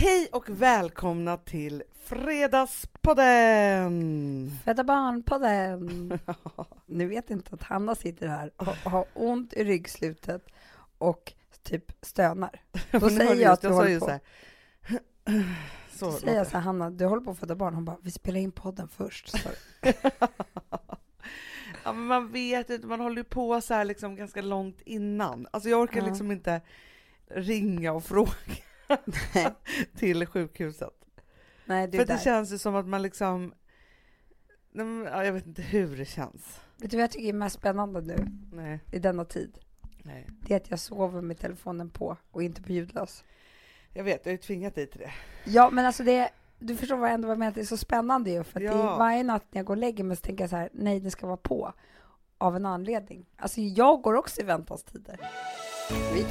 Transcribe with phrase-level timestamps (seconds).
[0.00, 4.50] Hej och välkomna till Fredagspodden!
[4.64, 6.18] Födda barn-podden.
[6.86, 10.46] Ni vet inte att Hanna sitter här och har ont i ryggslutet
[10.98, 11.32] och
[11.62, 12.60] typ stönar.
[12.90, 14.18] Då säger jag att du sa håller på.
[15.90, 17.74] så Då säger jag så här, Hanna, du håller på att föda barn.
[17.74, 19.32] Hon bara, vi spelar in podden först.
[21.84, 25.46] Ja, men man vet inte, man håller ju på så här liksom ganska långt innan.
[25.50, 26.06] Alltså jag orkar Ja.
[26.06, 26.60] liksom inte
[27.30, 28.30] ringa och fråga
[29.96, 30.90] till sjukhuset.
[31.64, 32.18] nej, För är det där.
[32.18, 33.54] känns ju som att man liksom,
[35.04, 36.60] ja, jag vet inte hur det känns.
[36.76, 39.58] Vet du vad jag tycker är mest spännande nu Nej, i denna tid?
[40.02, 40.26] nej.
[40.40, 43.24] Det är att jag sover med telefonen på och inte på ljudlös.
[43.92, 45.12] Jag vet, jag har ju tvingat dig till det.
[45.44, 48.44] Ja, men alltså det, du förstår vad jag ändå menar, det är så spännande ju.
[48.44, 48.94] För att det Ja.
[48.94, 51.00] är varje natt när jag går och lägger mig så tänker jag så här, nej,
[51.00, 51.72] det ska vara på.
[52.38, 53.26] Av en anledning.
[53.36, 55.16] Alltså jag går också i väntanstider.
[55.20, 55.26] Vi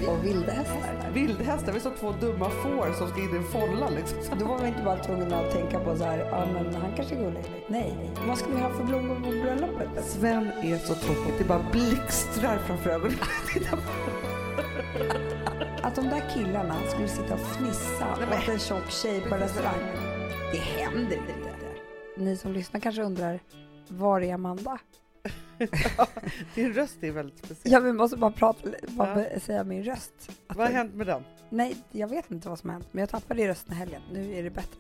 [0.08, 1.12] och vilda hästar.
[1.14, 4.40] Vildhästar, vi som två dumma får som ska in i en folla liksom.
[4.40, 7.16] Då var vi inte bara tvungna att tänka på så här, ja men han kanske
[7.16, 7.44] är gullig.
[7.68, 10.06] Nej, vad ska vi ha för blommor på bröllopet?
[10.06, 13.18] Sven är så tråkig, det bara blixtrar framför ögonen.
[15.82, 19.82] Att de där killarna skulle sitta och fnissa Nej, åt en tjock tjej på restaurang.
[20.52, 21.58] Det händer inte.
[22.18, 23.40] Ni som lyssnar kanske undrar,
[23.88, 24.80] var är Amanda?
[26.56, 27.74] Din röst är väldigt speciell.
[27.74, 29.40] Ja, vi måste bara prata, bara Ja.
[29.40, 30.14] säga min röst.
[30.48, 31.24] Att Vad har den- hänt med den?
[31.50, 34.02] Nej, jag vet inte vad som har hänt, men jag tappade i rösten i helgen.
[34.14, 34.80] Nu är det bättre.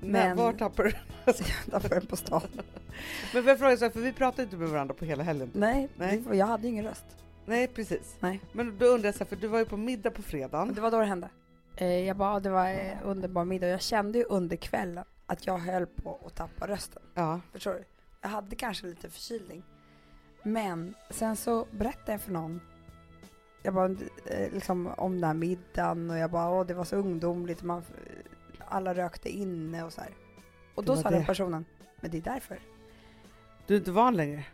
[0.00, 0.10] Men...
[0.10, 0.92] Men- Var tappar du?
[1.24, 1.36] Jag
[1.70, 2.42] tappade den på stan.
[3.34, 5.50] Men får jag fråga så här, för vi pratade inte med varandra på hela helgen.
[5.54, 6.22] Nej, Nej.
[6.30, 7.04] det jag hade ingen röst.
[7.46, 8.16] Nej, precis.
[8.20, 8.40] Nej.
[8.52, 10.74] Men då undrar jag så här, för du var ju på middag på fredagen.
[10.74, 11.28] Det var då det hände.
[11.76, 13.66] Eh, jag bara, det var eh, underbar middag.
[13.68, 17.02] Jag kände ju under kvällen att jag höll på att tappa rösten.
[17.14, 17.40] Ja.
[17.52, 17.84] Förstår du?
[18.22, 19.62] Jag hade kanske lite förkylning.
[20.44, 22.60] Men sen så berättade jag för någon
[23.62, 23.90] jag bara,
[24.26, 27.82] eh, liksom, om den här middagen och jag bara, åh det var så ungdomligt, man,
[28.58, 30.10] alla rökte inne och så här.
[30.74, 31.26] Och då sa den det.
[31.26, 31.64] personen,
[32.00, 32.58] men det är därför.
[33.66, 34.44] Du är inte van längre.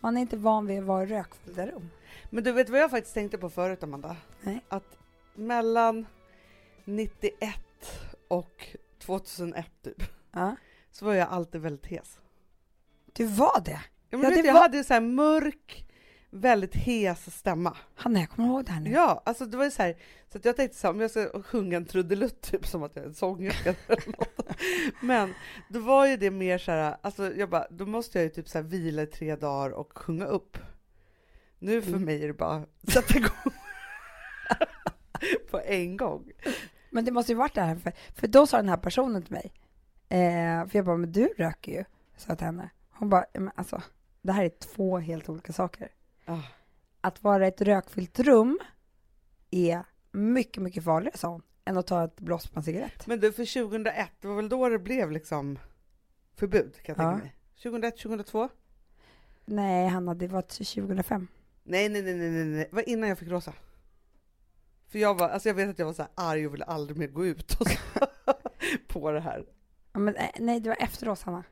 [0.00, 1.90] Man är inte van vid att vara i rökfyllda rum.
[2.30, 4.16] Men du vet vad jag faktiskt tänkte på förut, Amanda?
[4.40, 4.64] Nej.
[4.68, 4.98] Att
[5.34, 6.06] mellan
[6.84, 7.56] 91
[8.28, 10.02] och 2001 typ,
[10.32, 10.56] Ja.
[10.90, 12.20] så var jag alltid väldigt hes.
[13.12, 13.80] Du var det?
[14.12, 15.86] Ja, men Ja, det jag var- hade så här mörk,
[16.30, 17.76] väldigt hes stämma.
[17.94, 18.90] Hanna, jag kommer ihåg det här nu.
[18.90, 19.96] Ja, alltså det var ju så här,
[20.32, 22.96] så att jag tänkte så här, om jag ska sjunga en trudelutt typ som att
[22.96, 24.46] jag är en sångerska eller något.
[25.02, 25.34] Men
[25.68, 28.48] då var ju det mer så här, alltså jag bara, då måste jag ju typ
[28.48, 30.58] så här vila i tre dagar och sjunga upp.
[31.58, 32.04] Nu för Mm.
[32.04, 33.52] mig är det bara sätta igång
[35.50, 36.30] på en gång.
[36.90, 39.32] Men det måste ju varit det här, för, för då sa den här personen till
[39.32, 39.52] mig,
[40.08, 41.84] eh, för jag bara, men du röker ju,
[42.16, 42.70] sa jag till henne.
[42.90, 43.82] Hon bara, men alltså,
[44.22, 45.88] det här är två helt olika saker.
[46.24, 46.38] Ah,
[47.00, 48.58] Att vara i ett rökfyllt rum
[49.50, 53.06] är mycket, mycket farligare, sa hon, än att ta ett blås på en cigarett.
[53.06, 55.58] Men du, för 2001, det var väl då det blev liksom
[56.34, 57.10] förbud kan jag Ja.
[57.10, 57.34] tänka mig.
[57.62, 58.48] 2001, 2002?
[59.44, 61.28] Nej, Hanna, det var till 2005.
[61.62, 63.52] Nej, nej, nej, nej, nej, det var innan jag fick rosa.
[64.88, 66.96] För jag var, alltså jag vet att jag var så här arg och ville aldrig
[66.98, 67.78] mer gå ut och så,
[68.88, 69.46] på det här.
[69.92, 71.44] Ja, Men, eh, nej, det var efter oss, Hanna.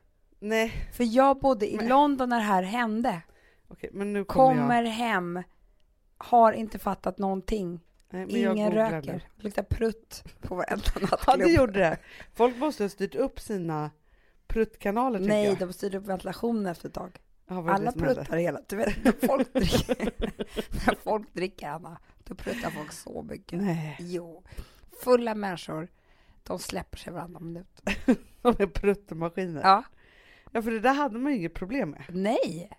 [0.43, 3.21] Nej, För jag bodde i Men- London när det här hände.
[3.67, 4.91] okej, men nu kommer, Kommer jag.
[4.91, 5.43] hem,
[6.17, 7.79] har inte fattat någonting.
[8.09, 9.29] Nej, men jag Ingen googlar röker.
[9.35, 11.39] luktar prutt på varenda Ja, nattklubb.
[11.39, 11.97] det gjorde det.
[12.33, 13.91] Folk måste ha styrt upp sina
[14.47, 15.57] pruttkanaler, tycker Nej, jag.
[15.59, 17.19] de styrde upp ventilationen efter ett tag.
[17.47, 18.15] Ja, vad är det Alla som hände?
[18.15, 18.59] pruttar hela...
[18.67, 19.95] Du vet, när folk dricker,
[20.87, 23.61] när folk dricker, Anna, då pruttar folk så mycket.
[23.61, 24.43] Nej, Jo.
[25.03, 25.87] Fulla människor,
[26.43, 27.81] de släpper sig varannan minut.
[28.41, 29.61] de är pruttmaskiner.
[29.63, 29.83] Ja.
[30.51, 32.03] Ja, för det där hade man ju inget problem med.
[32.09, 32.69] Nej.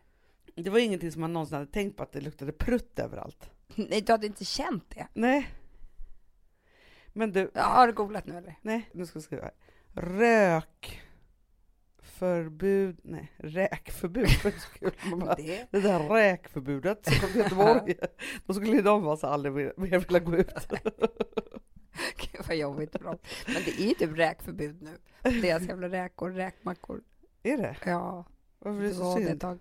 [0.55, 3.51] Det var ingenting som man någonsin hade tänkt på att det luktade prutt överallt.
[3.75, 5.07] Nej, du hade inte känt det.
[5.15, 5.49] Nej.
[7.13, 8.59] Men du, Ja, har du googlat nu eller?
[8.63, 9.53] nej, nu ska vi skriva här.
[9.95, 11.03] Rök
[12.03, 14.29] förbud, nej, räkförbud.
[14.81, 15.09] Så.
[15.11, 15.67] Man bara, Det.
[15.71, 17.95] Det där räkförbudet som kom till Göteborg,
[18.47, 20.53] då skulle ju de alltså aldrig mer, mer vilja gå ut.
[22.17, 23.19] Gud vad jobbigt för dem.
[23.47, 24.99] Men det är ju typ räkförbud nu.
[25.41, 27.03] Deras jävla räkor, räkmackor.
[27.43, 27.77] Är det?
[27.87, 28.25] Ja,
[28.59, 29.41] Varför är det så var det ett synd?
[29.41, 29.59] tag.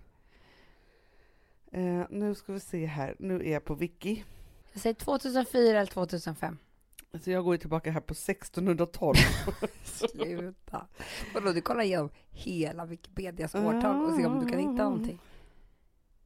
[1.71, 4.23] Eh, nu ska vi se här, nu är jag på Wiki.
[4.73, 6.57] Jag säger 2004 eller 2005.
[7.23, 9.15] Så jag går ju tillbaka här på 1612.
[9.83, 10.87] Sluta.
[11.33, 15.19] Vadå, du kollar igenom hela Wikipedias årtal och ser om du kan hitta någonting.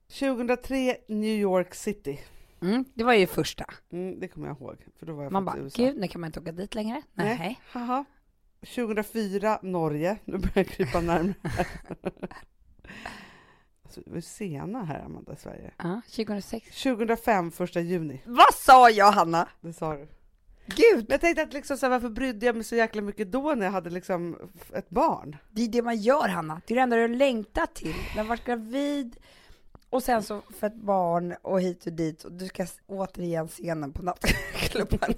[0.07, 2.19] 2003, New York City.
[2.61, 3.65] Mm, det var ju första.
[3.91, 6.27] Mm, det kommer jag ihåg, för då var jag Man bara, gud, nu kan man
[6.27, 7.01] inte åka dit längre.
[7.13, 7.37] Nej.
[7.39, 7.59] Nej.
[7.71, 8.05] Haha.
[8.65, 10.17] 2004, Norge.
[10.25, 11.35] Nu börjar jag krypa närmare.
[13.83, 15.71] alltså, vi är sena här, Amanda, i Sverige.
[15.77, 16.83] Ja, 2006.
[16.83, 18.21] 2005, första juni.
[18.25, 19.49] Vad sa jag, Hanna?
[19.61, 20.07] Det sa du.
[20.65, 20.97] Gud!
[20.97, 23.53] Men jag tänkte att liksom, så här, varför brydde jag mig så jäkla mycket då
[23.55, 24.37] när jag hade liksom
[24.73, 25.35] ett barn?
[25.51, 26.61] Det är det man gör, Hanna.
[26.67, 27.95] Det är det enda du har längtat till.
[28.15, 29.17] När du varit gravid
[29.95, 33.91] och sen så för ett barn och hit och dit och du ska återigen scenen
[33.93, 35.13] på nattklubben.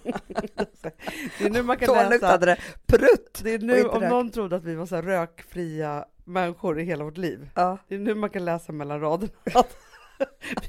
[1.40, 2.10] Det är nu man kan Då läsa.
[2.10, 3.40] luktade det prutt.
[3.44, 4.10] Det är nu, om rök.
[4.10, 7.50] någon trodde att vi var så rökfria människor i hela vårt liv.
[7.54, 7.78] Ja.
[7.88, 9.78] Det är nu man kan läsa mellan raderna att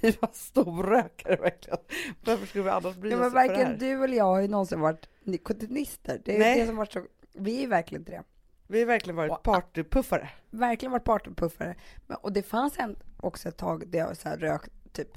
[0.01, 1.79] vi var storrökare verkligen.
[2.25, 5.09] Varför skulle vi annars bry Ja, men varken du eller jag har ju någonsin varit
[5.25, 6.21] nikotinister.
[6.25, 6.61] Det är Nej.
[6.61, 7.03] det som varit så...
[7.35, 8.23] Vi är verkligen inte det.
[8.71, 10.31] Vi har verkligen varit partypuffare.
[10.51, 11.75] Verkligen varit partypuffare.
[12.07, 14.63] Men, och det fanns en, också ett tag där jag så här rök,
[14.93, 15.09] typ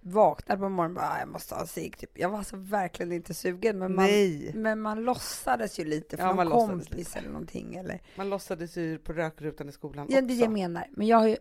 [0.00, 1.98] vaknade på morgonen och bara, "Ah, jag måste ha en cigg.
[1.98, 2.18] Typ.
[2.18, 6.24] Jag var alltså verkligen inte sugen, men man, Nej, men man låtsades ju lite för
[6.24, 7.74] Ja, någon kompis eller någonting.
[7.74, 10.34] Eller, man låtsades ju på rökrutan i skolan ja, det också.
[10.44, 10.86] jag menar.
[10.90, 11.36] Men jag har ju,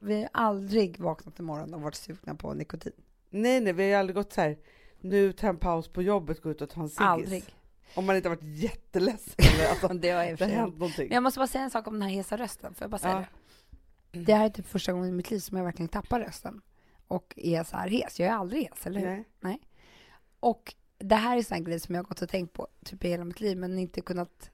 [0.00, 2.92] vi har aldrig vaknat en morgon och varit sugna på nikotin.
[3.30, 4.58] Nej, nej, vi har ju aldrig gått så här.
[5.00, 7.00] Nu ta en paus på jobbet, gå ut och ta en ciggis.
[7.00, 7.44] Aldrig.
[7.96, 11.08] Om man inte har varit jätteledsen eller alltså, Det har det har hänt någonting.
[11.08, 12.74] Men jag måste bara säga en sak om den här hesa rösten.
[12.74, 13.20] Får jag bara säga Ja.
[14.10, 14.18] det?
[14.20, 16.60] Det här är typ första gången i mitt liv som jag verkligen tappar rösten.
[17.08, 18.20] Och är så här hes.
[18.20, 19.24] Jag är aldrig hes, eller hur?
[19.40, 19.60] Nej.
[20.40, 23.08] Och det här är sån grej som jag har gått och tänkt på typ i
[23.08, 24.50] hela mitt liv, men inte kunnat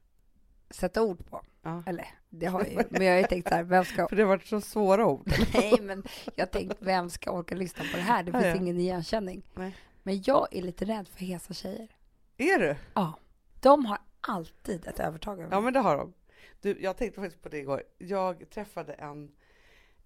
[0.71, 1.43] sätta ord på.
[1.63, 1.83] Ja.
[1.87, 2.83] Eller, det har jag ju.
[2.91, 4.07] Men jag har ju tänkt så här, vem ska...
[4.09, 5.33] För det har varit så svåra ord.
[5.55, 6.03] Nej, men
[6.35, 8.23] jag har tänkt, vem ska orka lyssna på det här?
[8.23, 8.63] Det Ja, finns ja.
[8.63, 9.43] ingen igenkänning.
[9.55, 9.77] Nej.
[10.03, 11.89] Men jag är lite rädd för hesa tjejer.
[12.37, 12.77] Är du?
[12.95, 13.19] Ja.
[13.63, 15.65] De har alltid ett övertag över Ja, mig.
[15.65, 16.13] men det har de.
[16.61, 17.83] Du, jag tänkte faktiskt på det igår.
[17.99, 19.31] Jag träffade en,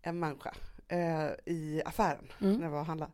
[0.02, 0.54] en människa
[0.88, 2.56] eh, i affären Mm.
[2.56, 3.12] när jag var och handlade.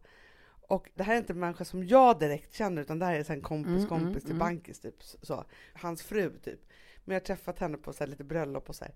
[0.69, 3.31] Och det här är inte en människa som jag direkt känner, utan det här är
[3.31, 4.39] en kompis Mm, kompis mm, till mm.
[4.39, 5.03] Bankis, typ.
[5.03, 5.45] Så.
[5.75, 6.61] Hans fru, typ.
[7.05, 8.95] Men jag har träffat henne på så här, lite bröllop och så här.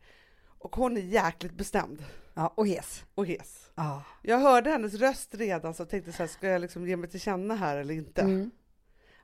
[0.58, 2.04] Och hon är jäkligt bestämd
[2.34, 3.04] Ja, och hes.
[3.14, 3.70] och hes.
[3.74, 4.02] Ja.
[4.22, 7.20] Jag hörde hennes röst redan så tänkte så här, ska jag liksom ge mig till
[7.20, 8.22] känna här eller inte?
[8.22, 8.50] Mm.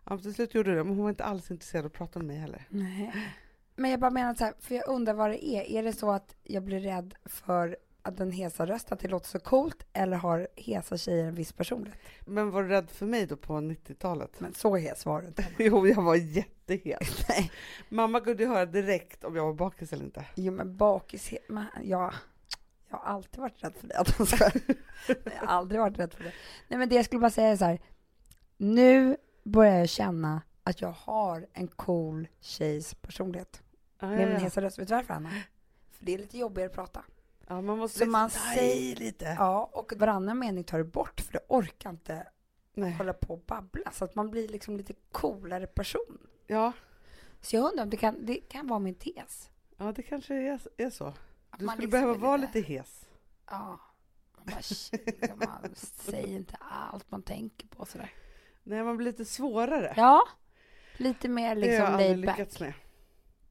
[0.04, 2.26] Ja, till slut gjorde det, men hon var inte alls intresserad av att prata med
[2.26, 2.66] mig heller.
[2.68, 3.12] Nej.
[3.76, 5.62] Men jag bara menar så här, för jag undrar vad det är.
[5.62, 9.28] Är det så att jag blir rädd för att den hesa rösten, att det låter
[9.28, 11.98] så coolt, eller har hesa tjejer en viss personlighet?
[12.26, 14.40] Men var du rädd för mig då på 90-talet?
[14.40, 15.46] Men så hes var du inte.
[15.58, 17.24] Jo, jag var jättehet.
[17.28, 17.52] Nej.
[17.88, 20.24] Mamma kunde höra direkt om jag var bakis eller inte.
[20.34, 22.14] Jo, men bakis, men jag,
[22.90, 24.76] jag har alltid varit rädd för det.
[25.24, 26.32] Jag har aldrig varit rädd för det.
[26.68, 27.80] Nej, men det jag skulle bara säga är så här,
[28.56, 33.62] nu börjar jag känna att jag har en cool tjejs personlighet.
[33.98, 34.78] Ja, Med ja, min hesa röst.
[34.78, 35.30] Vet du varför, Anna?
[35.90, 37.04] För det är lite jobbigare att prata.
[37.46, 39.24] ja man måste Så man säger- lite.
[39.38, 42.26] Ja, och varannan mening tar du bort, för du orkar inte
[42.74, 42.92] Nej.
[42.92, 43.90] hålla på och babbla.
[43.92, 46.18] Så att man blir liksom lite coolare person.
[46.46, 46.72] Ja,
[47.40, 49.50] Så jag undrar om det kan, det kan vara min tes.
[49.76, 51.06] ja, det kanske är, är så.
[51.50, 53.06] Att Du man skulle liksom behöva vara lite hes.
[53.50, 53.80] Ja.
[54.44, 58.10] Man, bara, man säger inte allt man tänker på sådär.
[58.62, 59.94] Nej, man blir lite svårare.
[59.96, 60.22] Ja,
[60.96, 62.38] lite mer det har jag liksom aldrig laid back.
[62.38, 62.72] lyckats med.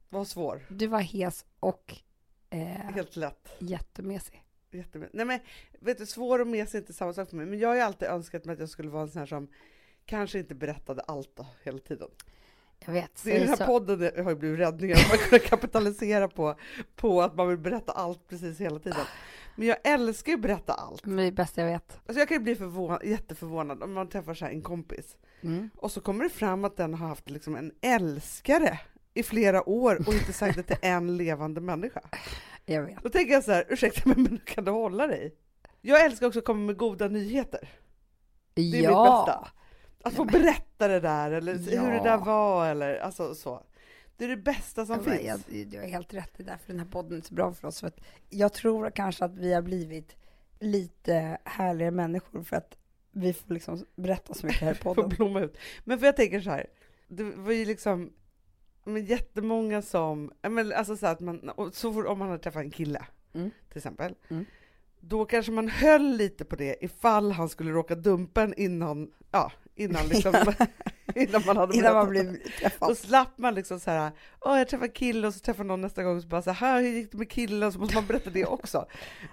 [0.08, 0.66] Var svår.
[0.68, 1.94] Du var hes och
[2.50, 3.48] eh, Helt lätt.
[3.58, 4.42] jättemesig.
[5.12, 5.40] Nej men,
[5.80, 7.46] vet du, svår och mes är inte samma sak för mig.
[7.46, 9.48] Men jag har ju alltid önskat mig att jag skulle vara en sån här som
[10.04, 12.08] kanske inte berättade allt då, hela tiden.
[12.86, 13.24] Jag vet.
[13.24, 16.54] Det är den här så, podden har ju blivit räddningen, att man kan kapitalisera på,
[16.96, 19.06] på att man vill berätta allt precis hela tiden.
[19.56, 21.06] Men jag älskar ju att berätta allt.
[21.06, 22.00] men det är det bästa jag vet.
[22.06, 25.70] Alltså jag kan ju bli förvånad, jätteförvånad om man träffar så här en kompis Mm.
[25.76, 28.78] och så kommer det fram att den har haft liksom en älskare
[29.14, 32.00] i flera år och inte sagt det till en levande människa.
[32.64, 33.02] Jag vet.
[33.02, 35.34] Då tänker jag så här, ursäkta mig men kan du hålla dig?
[35.80, 37.68] Jag älskar också att komma med goda nyheter.
[38.54, 39.24] Det är mitt ja.
[39.26, 39.48] bästa.
[40.08, 42.16] Att få Nej, men- berätta det där eller hur det där Ja.
[42.16, 43.62] var eller alltså så.
[44.16, 45.46] Det är det bästa som bara, finns.
[45.48, 47.68] jag, du har helt rätt, det är därför den här podden är så bra för
[47.68, 47.80] oss.
[47.80, 48.00] För att
[48.30, 50.16] jag tror kanske att vi har blivit
[50.60, 52.78] lite härligare människor för att
[53.12, 55.08] vi får liksom berätta så mycket här i Får podden.
[55.08, 55.56] blomma ut.
[55.84, 56.66] Men för jag tänker så här,
[57.08, 58.12] det var ju liksom
[58.84, 62.62] men jättemånga som, ja, men alltså så att man, så fort, om man hade träffat
[62.62, 63.50] en kille Mm.
[63.68, 64.44] till exempel, Mm.
[65.00, 69.52] då kanske man höll lite på det ifall han skulle råka dumpa en innan, ja,
[69.74, 70.34] innan liksom,
[71.14, 72.30] innan man hade Innan man berättat.
[72.32, 72.98] blir Då träffad.
[72.98, 74.10] slapp man liksom så här,
[74.40, 76.50] åh jag träffade en kille och så träffar någon nästa gång och så bara så
[76.50, 77.72] här, hur gick det med killen?
[77.72, 78.86] Så måste man berätta det också.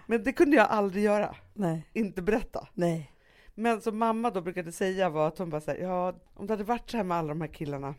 [0.07, 2.67] Men det kunde jag aldrig göra, Nej, inte berätta.
[2.73, 3.11] nej.
[3.55, 6.63] Men som mamma då brukade säga var att hon bara säger ja om det hade
[6.63, 7.95] varit så här med alla de här killarna,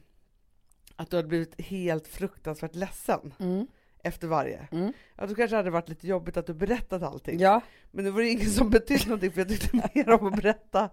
[0.97, 3.67] att du hade blivit helt fruktansvärt ledsen Mm.
[4.03, 4.93] Efter varje, Mm.
[5.17, 7.39] ja då kanske det hade varit lite jobbigt att du berättat allting.
[7.39, 10.91] Ja, Men det var ingen som betydde någonting för jag tyckte mer om att berätta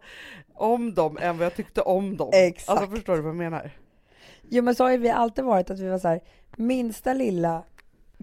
[0.54, 2.30] om dem än vad jag tyckte om dem.
[2.34, 2.70] Exakt.
[2.70, 3.72] Alltså förstår du vad jag menar?
[4.50, 6.22] jo, men så har vi alltid varit att vi var så här,
[6.56, 7.64] minsta lilla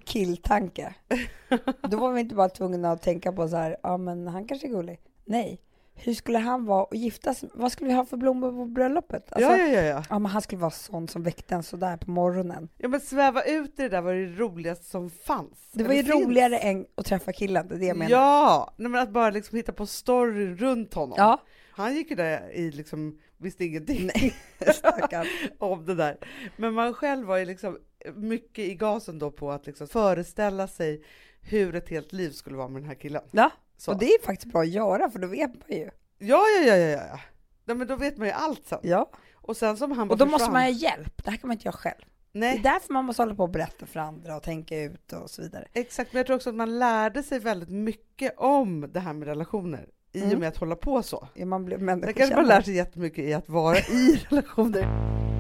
[0.05, 0.95] killtanke.
[1.91, 4.67] Då var vi inte bara tvungna att tänka på så här, ja men han kanske
[4.67, 5.01] är gullig.
[5.25, 5.61] Nej,
[5.95, 7.45] hur skulle han vara och giftas?
[7.55, 9.33] Vad skulle vi ha för blommor på bröllopet?
[9.33, 10.19] Alltså, ja, ja, ja, ja.
[10.19, 12.69] men han skulle vara sån som väckte en sådär på morgonen.
[12.79, 15.71] Ja men sväva ut i det där var det roligaste som fanns.
[15.73, 16.15] Det var ju finns.
[16.15, 18.11] roligare än att träffa killen, det är det jag menar.
[18.11, 21.15] Ja, nej, men att bara liksom hitta på story runt honom.
[21.19, 24.35] Ja, Han gick ju där i liksom, visste ingenting nej,
[25.59, 26.19] om det där.
[26.57, 27.79] Men man själv var ju liksom
[28.15, 31.05] mycket i gasen då på att liksom föreställa sig
[31.41, 33.23] hur ett helt liv skulle vara med den här killen.
[33.31, 33.93] Ja, Så.
[33.93, 35.91] och det är faktiskt bra att göra för då vet man ju.
[36.19, 37.21] Ja, ja, ja, ja, ja.
[37.65, 38.79] Nej, men då vet man ju allt sen.
[38.83, 41.25] Ja, Och sen som han och då måste försvann- man ha hjälp.
[41.25, 42.05] Det här kan man inte göra själv.
[42.33, 45.13] Det är Nej, därför man måste hålla på och berätta för andra och tänka ut
[45.13, 45.69] och så vidare.
[45.73, 46.13] exakt.
[46.13, 49.89] Men jag tror också att man lärde sig väldigt mycket om det här med relationer
[50.13, 50.39] i och Mm.
[50.41, 51.29] med att hålla på så.
[51.35, 55.34] Ja, man blir Sen kanske man lär sig jättemycket i att vara i relationer.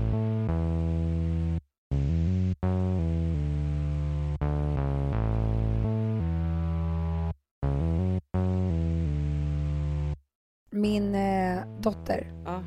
[10.85, 12.64] Min eh, dotter, Ja,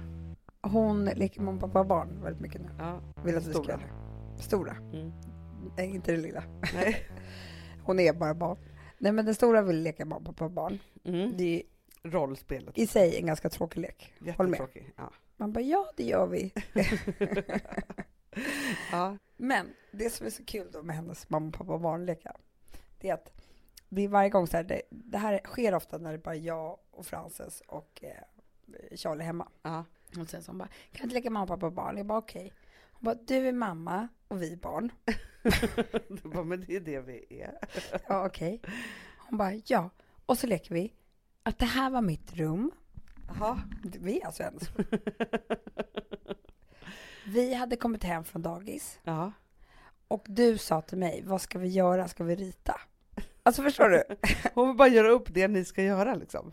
[0.62, 2.70] hon leker mamma, pappa, barn väldigt mycket nu.
[2.78, 3.02] ja.
[3.26, 3.80] Vill att vi ska Stora.
[4.40, 4.76] Stora.
[4.94, 5.12] Mm.
[5.78, 6.44] Nej, inte det lilla.
[6.74, 7.08] Nej.
[7.84, 8.58] Hon är bara barn.
[8.98, 10.80] Nej, men den stora vill leka mamma, pappa, barn.
[11.06, 11.38] Mm.
[11.38, 11.64] Det är
[12.10, 12.78] Rollspelet.
[12.78, 14.14] i sig en ganska tråkig lek.
[14.38, 14.60] Håll med.
[14.60, 14.94] Jättetråkig.
[14.98, 15.12] Ja.
[15.38, 16.52] Man bara, ja, det gör vi.
[18.92, 19.18] ja.
[19.38, 22.36] Men det som är så kul då med hennes mamma, pappa och barnlekar,
[23.00, 23.32] det är att
[23.90, 26.36] det är varje gång så här, det, det här sker ofta när det är bara
[26.36, 29.48] jag och Frances och eh, Charlie hemma.
[29.62, 29.86] ja.
[30.22, 31.98] Och sen så hon bara, kan du inte leka mamma, pappa och barn?
[31.98, 32.54] Jag bara, okej.
[32.92, 34.92] Hon bara, du är mamma och vi är barn.
[36.10, 37.58] Du bara, men det är det vi är.
[38.08, 38.62] Ja, okej.
[39.18, 39.90] Hon bara, ja.
[40.26, 40.94] Och så leker vi
[41.44, 42.72] att det här var mitt rum.
[43.28, 43.62] Jaha.
[43.84, 44.70] Vi är alltså hennes
[47.26, 49.32] Vi hade kommit hem från dagis Ja.
[50.08, 52.08] och du sa till mig, vad ska vi göra?
[52.08, 52.82] Ska vi rita?
[53.48, 54.04] Alltså förstår du?
[54.54, 56.52] Hon vill bara göra upp det ni ska göra liksom.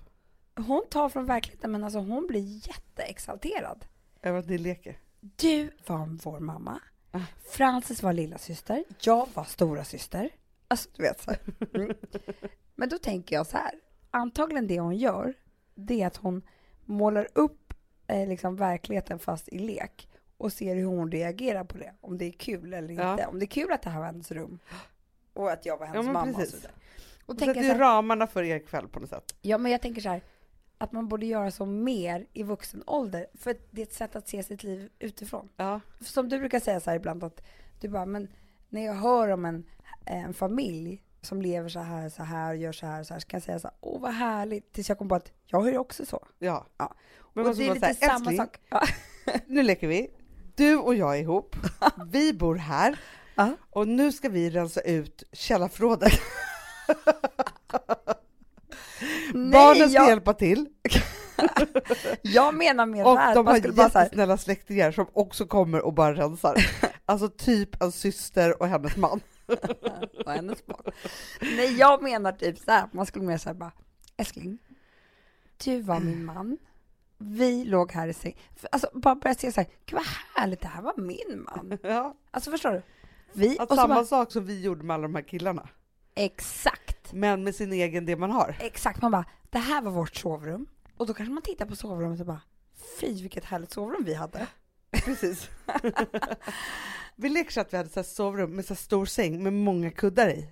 [0.56, 3.84] Hon tar från verkligheten men alltså hon blir jätteexalterad.
[4.22, 4.98] Över att ni leker.
[5.20, 6.80] Du var vår mamma.
[7.10, 7.20] Ah.
[7.50, 8.84] Frances var lilla syster.
[9.00, 10.30] Jag var stora syster.
[10.68, 11.32] Alltså du vet så.
[11.74, 11.94] Mm.
[12.74, 13.72] Men då tänker jag så här.
[14.10, 15.34] Antagligen det hon gör,
[15.74, 16.42] det är att hon
[16.84, 17.74] målar upp
[18.06, 21.92] eh, liksom verkligheten fast i lek och ser hur hon reagerar på det.
[22.00, 23.10] Om det är kul eller Ja.
[23.12, 23.26] inte.
[23.26, 24.58] Om det är kul att det här var hennes rum
[25.34, 26.50] och att jag var hennes men mamma och precis.
[26.50, 26.72] så vidare.
[27.24, 29.34] Och Och tänker sätter jag ju så här, ramarna för er kväll på något sätt.
[29.40, 30.22] Ja, men jag tänker så här,
[30.78, 34.28] att man borde göra så mer i vuxen ålder, för det är ett sätt att
[34.28, 35.48] se sitt liv utifrån.
[35.56, 35.80] Ja.
[36.00, 37.42] Som du brukar säga så här ibland, att
[37.80, 38.28] du bara, men
[38.68, 39.64] när jag hör om en,
[40.04, 43.38] en familj som lever så här, så här, gör så här, så här, så kan
[43.38, 45.78] jag säga så här, åh vad härligt, tills jag kommer på att jag har ju
[45.78, 46.26] också så.
[46.38, 46.66] Ja.
[46.76, 46.94] Ja.
[47.32, 48.56] Men och det är lite säga, samma sak.
[48.68, 48.82] Ja.
[49.46, 50.10] nu leker vi.
[50.56, 51.56] Du och jag är ihop.
[52.06, 52.98] Vi bor här.
[53.34, 53.56] Ja.
[53.70, 56.12] Och nu ska vi rensa ut källarförrådet.
[59.34, 60.66] Barnen ska jag, hjälpa till.
[62.22, 65.80] jag menar mer Och här, de man har så här, jättesnälla släktingar som också kommer
[65.80, 66.54] och bara rensar.
[67.06, 69.20] Alltså typ en syster och hennes man.
[70.26, 70.92] och hennes barn.
[71.40, 73.72] Nej, jag menar typ så här, man skulle mer säga bara,
[74.16, 74.58] älskling,
[75.64, 76.58] du var min man,
[77.18, 78.36] vi låg här i säng.
[78.72, 81.78] Alltså bara börja se så här, gud vad härligt, det här var min man.
[81.82, 82.14] Ja.
[82.30, 82.82] Alltså förstår du?
[83.34, 85.68] Vi, Att samma bara, sak som vi gjorde med alla de här killarna.
[86.14, 88.56] exakt, Men med sin egen det man har.
[88.60, 90.66] exakt, man bara, det här var vårt sovrum.
[90.96, 92.40] Och då kanske man tittar på sovrummet och bara,
[93.00, 94.46] fy vilket härligt sovrum vi hade.
[95.04, 95.48] Precis.
[97.16, 99.90] vi lekte så att vi hade så här sovrum med så stor säng med många
[99.90, 100.48] kuddar i.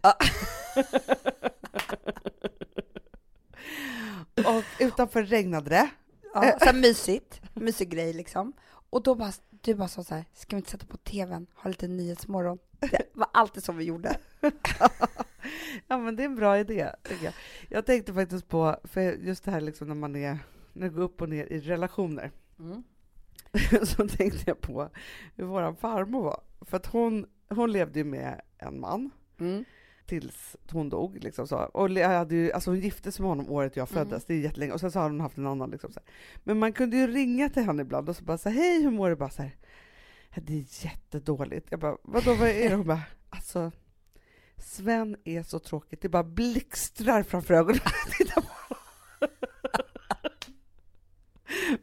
[4.46, 5.90] Och utanför regnade det.
[6.34, 8.52] Ja, så mysigt, mysig grej liksom.
[8.90, 9.32] Och då bara,
[9.62, 12.58] du bara sa så här, ska vi inte sätta på tvn, ha lite nyhetsmorgon?
[12.80, 14.16] Det var alltid så vi gjorde.
[15.88, 16.90] Ja men det är en bra idé.
[17.02, 17.34] tycker Jag.
[17.68, 20.38] jag tänkte faktiskt på, för just det här liksom när man är,
[20.72, 22.82] när det går upp och ner i relationer, Mm.
[23.86, 24.88] så tänkte jag på
[25.36, 26.40] hur vår farmor var.
[26.60, 29.64] För att hon, hon levde ju med en man Mm.
[30.06, 31.18] Tills hon dog.
[31.24, 31.56] Liksom så.
[31.56, 34.04] Och hade ju, alltså hon gifte sig med honom året jag Mm.
[34.08, 34.72] föddes, det är jättelänge.
[34.72, 35.70] Och sen så har hon haft en annan.
[35.70, 36.14] Liksom så här.
[36.44, 39.10] Men man kunde ju ringa till henne ibland och så bara säga hej hur mår
[39.10, 39.16] du?
[39.16, 39.56] Bara så här,
[40.34, 41.66] "Ja, det är jättedåligt.
[41.70, 42.76] Jag bara, vadå vad är det?
[42.76, 43.72] Hon bara, alltså
[44.56, 47.80] Sven är så tråkigt, det bara blixtrar framför ögonen.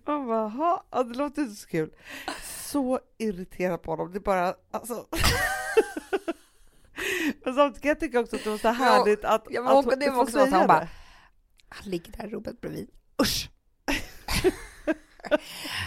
[0.05, 1.93] Man bara, "Ha, ja, det låter inte så kul.
[2.71, 5.05] Så irriterad på honom, det är bara, alltså.
[7.45, 9.85] Men samtidigt kan jag tycka också att det var så härligt att, ja, men att
[9.85, 10.87] också- det var också så att han bara.
[11.69, 12.89] Han ligger där rummet bredvid.
[13.21, 13.49] Usch!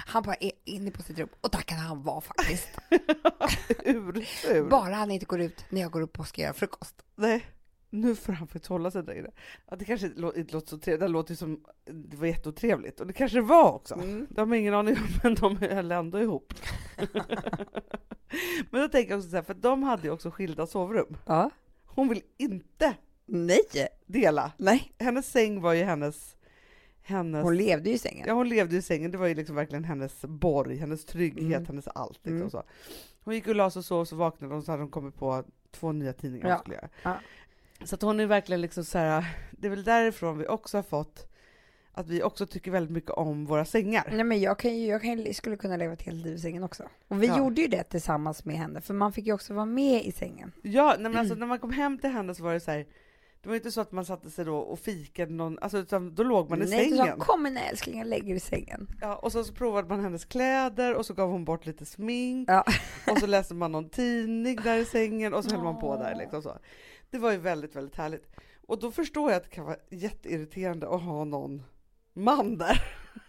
[0.06, 1.28] han bara är inne på sitt rum.
[1.40, 2.68] Och där kan han vara faktiskt.
[3.84, 4.68] Ursur.
[4.68, 6.94] Bara han inte går ut när jag går upp och ska göra frukost.
[7.16, 7.46] Nej.
[7.92, 9.30] Nu får han faktiskt hålla sig där inne.
[9.66, 10.20] Att det kanske inte
[10.54, 13.00] låter så trevligt, det låter som det var jätteotrevligt.
[13.00, 13.94] Och det kanske det var också.
[13.94, 14.26] Mm.
[14.30, 16.54] De har ingen aning om, men de höll ändå ihop.
[18.70, 21.16] men då tänker jag också så här, för de hade ju också skilda sovrum.
[21.26, 21.50] Ja.
[21.84, 22.94] Hon vill inte
[23.26, 23.60] Nej.
[24.06, 24.52] dela.
[24.56, 24.92] Nej.
[24.98, 26.36] Hennes säng var ju hennes...
[27.02, 28.24] hennes Hon levde ju i sängen.
[28.28, 29.10] Ja, hon levde i sängen.
[29.10, 31.66] Det var ju liksom verkligen hennes borg, hennes trygghet, Mm.
[31.66, 32.18] hennes allt.
[32.22, 32.50] Liksom Mm.
[32.50, 32.62] så.
[33.24, 35.44] Hon gick och la sig och sov, så vaknade hon så hade hon kommit på
[35.70, 36.54] två nya tidningar Ja.
[36.54, 36.88] hon skulle göra.
[37.02, 37.16] Ja.
[37.84, 40.82] Så att hon är verkligen liksom så här, det är väl därifrån vi också har
[40.82, 41.28] fått
[41.94, 44.08] att vi också tycker väldigt mycket om våra sängar.
[44.12, 46.62] Nej men jag, kan ju, jag kan, skulle kunna leva ett helt liv i sängen
[46.64, 46.88] också.
[47.08, 47.38] Och vi Ja.
[47.38, 50.52] gjorde ju det tillsammans med henne, för man fick ju också vara med i sängen.
[50.62, 51.38] Ja, nej, men alltså Mm.
[51.40, 52.86] när man kom hem till henne så var det så här,
[53.42, 56.22] det var inte så att man satte sig då och fikade någon, alltså utan då
[56.22, 57.18] låg man i Nej, du sängen.
[57.18, 58.88] sa kom mina älsklingar, lägg er i sängen.
[59.00, 62.48] Ja, och så, så provade man hennes kläder och så gav hon bort lite smink
[62.50, 62.64] Ja.
[63.10, 66.14] och så läste man någon tidning där i sängen och så höll man på där
[66.14, 66.58] liksom så.
[67.12, 68.26] Det var ju väldigt, väldigt härligt.
[68.66, 71.62] Och då förstår jag att det kan vara jätteirriterande att ha någon
[72.12, 72.82] man där.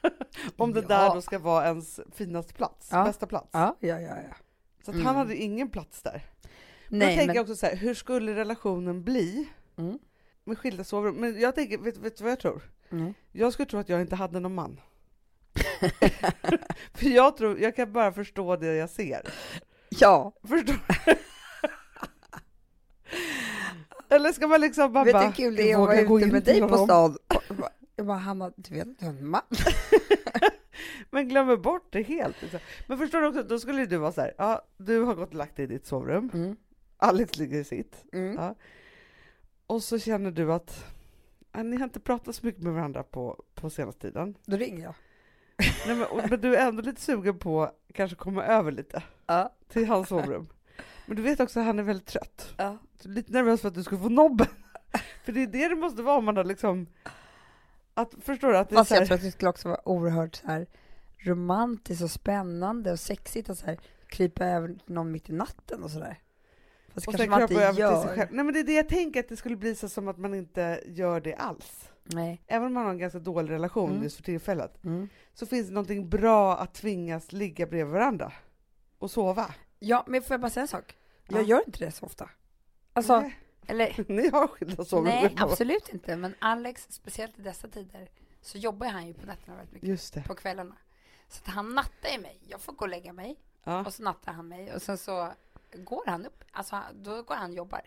[0.58, 0.88] Om det Ja.
[0.88, 3.04] där då ska vara ens finaste plats, Ja.
[3.06, 3.50] bästa plats.
[3.52, 4.16] Ja, ja, ja.
[4.30, 4.36] ja.
[4.86, 5.06] Så Mm.
[5.06, 6.26] han hade ingen plats där.
[6.90, 7.36] då Nej, tänker men...
[7.36, 10.00] jag också så här, hur skulle relationen bli Mm.
[10.44, 11.16] med skilda sovrum?
[11.16, 12.62] Men jag tänker, vet, vet du vad jag tror?
[12.92, 13.14] Mm.
[13.32, 14.80] Jag skulle tro att jag inte hade någon man.
[16.94, 19.22] För jag tror, jag kan bara förstå det jag ser.
[20.00, 20.76] Ja, Förstår
[24.16, 25.04] Eller ska man liksom bara...
[25.04, 27.18] vet du hur kul det är att vara ute med dig på stan?
[27.96, 29.42] Jag bara, Hanna, du vet att du har en man?
[31.12, 32.42] Men glömmer bort det helt.
[32.42, 32.60] Liksom.
[32.88, 35.36] Men förstår du också, då skulle du vara så här, ja, du har gått och
[35.36, 36.56] lagt dig i ditt sovrum, Mm.
[36.98, 38.36] Alex ligger i sitt, Mm.
[38.36, 38.56] Ja.
[39.68, 40.86] och så känner du att
[41.52, 44.36] ja, ni har inte pratat så mycket med varandra på, på senaste tiden.
[44.46, 44.94] Då ringer jag.
[45.88, 49.54] Nej, men, men du är ändå lite sugen på kanske komma över lite Ja.
[49.68, 50.48] till hans sovrum.
[51.06, 52.54] Men du vet också att han är väldigt trött.
[52.58, 52.78] ja.
[53.02, 54.48] Lite nervös för att du ska få nobben.
[55.26, 56.88] för det är det det måste vara om man har liksom...
[57.94, 58.58] Att, förstår du?
[58.58, 60.48] Att det är Fast så här, jag tror att det skulle också vara oerhört så
[60.48, 60.68] här
[61.18, 65.92] romantiskt och spännande och sexigt att så här krypa över någon mitt i natten och
[65.92, 66.20] sådär.
[66.94, 68.02] Fast och kanske man inte över till gör.
[68.08, 68.30] sig själv.
[68.32, 70.34] Nej men det är det jag tänker, att det skulle bli så som att man
[70.34, 71.90] inte gör det alls.
[72.04, 72.42] Nej.
[72.48, 74.04] Även om man har en ganska dålig relation Mm.
[74.04, 75.10] just för tillfället, Mm.
[75.34, 78.32] så finns det någonting bra att tvingas ligga bredvid varandra
[79.00, 79.54] och sova.
[79.86, 80.98] Ja, men får jag bara säga en sak?
[81.28, 81.46] Jag Ja.
[81.48, 82.30] gör inte det så ofta.
[82.94, 85.06] Alltså, Nej, eller Ni har skilda sovrum.
[85.06, 86.16] nej, absolut inte.
[86.18, 88.10] Men Alex, speciellt i dessa tider,
[88.42, 89.90] så jobbar han ju på nätterna väldigt mycket.
[89.90, 90.22] Just det.
[90.24, 90.76] På kvällarna.
[91.28, 92.40] Så att han nattar ju mig.
[92.48, 93.36] Jag får gå och lägga mig.
[93.64, 93.86] Ja.
[93.86, 94.74] Och så nattar han mig.
[94.74, 95.34] Och sen så
[95.74, 96.44] går han upp.
[96.52, 97.82] Alltså, då går han och jobbar.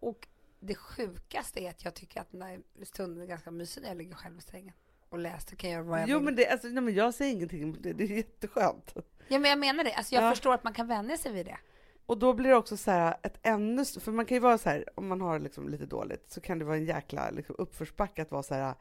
[0.00, 0.28] Och
[0.60, 3.96] det sjukaste är att jag tycker att den där stunden är ganska mysig när jag
[3.98, 4.74] ligger själv i sängen.
[5.10, 6.24] Och läser kan jag göra vad jag Jo vill.
[6.24, 8.94] men det, alltså, nej, men jag säger ingenting om det, det är jätteskönt.
[9.28, 9.92] Ja, men jag menar det.
[9.94, 10.30] Alltså, jag Ja.
[10.30, 11.58] förstår att man kan vänja sig vid det.
[12.06, 14.58] Och då blir det också så här ett ännu, st- för man kan ju vara
[14.58, 17.54] så här, om man har liksom lite dåligt, så kan det vara en jäkla liksom,
[17.58, 18.74] uppförsbacke att vara så här,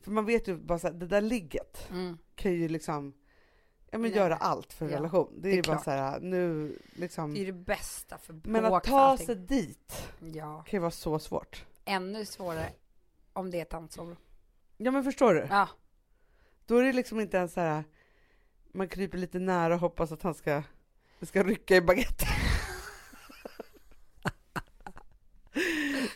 [0.00, 2.18] för man vet ju bara så här, det där ligget Mm.
[2.34, 3.14] kan ju liksom,
[3.90, 4.18] ja men Nej.
[4.18, 5.34] göra allt för en Ja, relation.
[5.40, 5.84] Det är, ju bara klart.
[5.84, 9.26] så här, nu liksom, Det är det bästa för men att för ta allting.
[9.26, 11.64] sig dit Ja, kan ju vara så svårt.
[11.84, 12.68] ännu svårare
[13.32, 14.16] om det är ett sovrum.
[14.76, 15.46] Ja men förstår du?
[15.50, 15.68] Ja,
[16.66, 17.84] Då är det liksom inte ens så här,
[18.72, 20.62] man kryper lite nära och hoppas att han ska,
[21.22, 22.28] ska rycka i baguetten.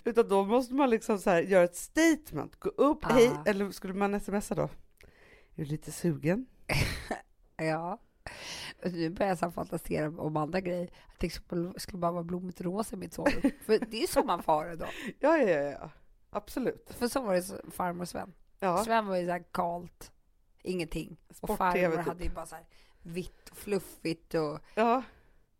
[0.05, 3.09] Utan då måste man liksom så här göra ett statement, gå upp, Ah.
[3.13, 4.63] hej, eller skulle man smsa då?
[4.63, 4.69] Är
[5.55, 6.47] du lite sugen?
[7.57, 7.99] ja.
[8.85, 10.85] Nu börjar jag så fantisera om andra grejer.
[10.85, 13.51] Att det skulle- bara vara blommigt rosa i mitt sovrum.
[13.65, 14.87] För det är så man det då.
[15.19, 15.91] Ja, ja, ja,
[16.31, 16.91] absolut.
[16.99, 18.33] För så var det farmor Sven.
[18.61, 20.13] Ja, Sven var ju så här kalt,
[20.63, 21.17] ingenting.
[21.41, 22.07] Och farmor typ.
[22.07, 22.65] hade ju bara så här
[23.03, 25.03] vitt och fluffigt och ja,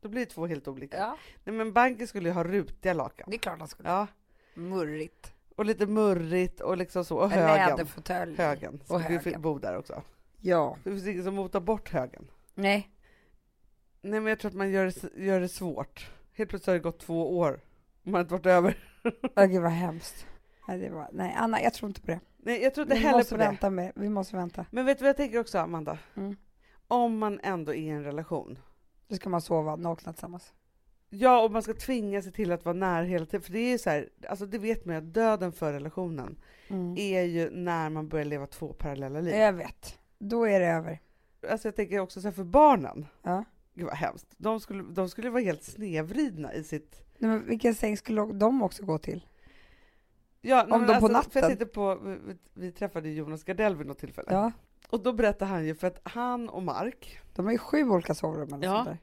[0.01, 0.97] då blir det två helt olika.
[0.97, 3.31] ja, Nej men banken skulle ju ha rutiga lakan.
[3.31, 3.89] det är klart han skulle.
[3.89, 4.07] Ja,
[4.55, 5.33] Murrigt.
[5.57, 7.69] och lite murrigt och liksom så, och En högen.
[7.69, 8.37] läderfåtölj.
[8.37, 9.43] Högen, Och skulle ju högen.
[9.43, 10.03] bo där också.
[10.41, 10.77] Ja.
[10.85, 12.31] Det finns ingen som motar bort högen.
[12.55, 12.91] Nej.
[14.03, 16.11] Nej men jag tror att man gör det, gör det svårt.
[16.33, 17.61] Helt plötsligt har det gått två år
[18.03, 18.79] man har inte varit över.
[19.37, 20.27] Åh gud vad hemskt.
[20.69, 22.21] Nej, det var, nej, Anna, jag tror inte på det.
[22.43, 23.45] Nej jag tror inte Vi heller måste på det.
[23.45, 24.67] vänta med, vi måste vänta.
[24.71, 25.99] Men vet du vad jag tänker också Amanda?
[26.17, 26.37] Mm.
[26.89, 28.59] Om man ändå är i en relation.
[29.09, 30.53] Då ska man sova nakna tillsammans.
[31.11, 33.43] Ja, och man ska tvinga sig till att vara nära hela tiden.
[33.43, 36.39] För det är ju så här, alltså det vet man ju att döden för relationen
[36.69, 36.95] Mm.
[36.99, 39.35] är ju när man börjar leva två parallella liv.
[39.35, 39.99] Jag vet.
[40.19, 41.01] Då är det över.
[41.51, 43.07] Alltså jag tänker också så här för barnen.
[43.23, 43.45] Ja.
[43.75, 44.27] Gud vad hemskt.
[44.37, 47.03] De skulle, de skulle vara helt snedvridna i sitt...
[47.19, 49.27] Nej, men vilken säng skulle de också gå till?
[50.43, 51.51] Ja, Om men de på För jag natten?
[51.51, 54.29] sitter på, vi, vi träffade Jonas Gardell vid något tillfälle.
[54.31, 54.53] Ja.
[54.89, 58.15] Och då berättade han ju för att han och Mark De har ju sju olika
[58.15, 58.77] sovrum eller Ja.
[58.85, 58.99] sånt där.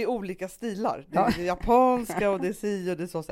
[0.00, 0.98] i olika stilar.
[1.08, 1.26] Det Ja.
[1.28, 3.24] är det japanska och det är si och det är så.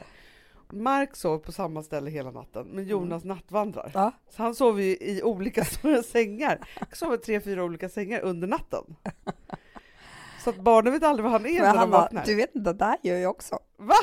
[0.73, 3.37] Mark sov på samma ställe hela natten, men Jonas Mm.
[3.37, 3.91] nattvandrar.
[3.95, 4.13] Ja.
[4.31, 6.59] Så han sov ju i olika stora sängar.
[6.79, 8.85] Han sov i tre, fyra olika sängar under natten.
[10.45, 12.25] Så att barnen vet aldrig var han är Men när de Hanna, vaknar.
[12.27, 13.59] du vet inte, det där gör jag också.
[13.77, 13.95] Va?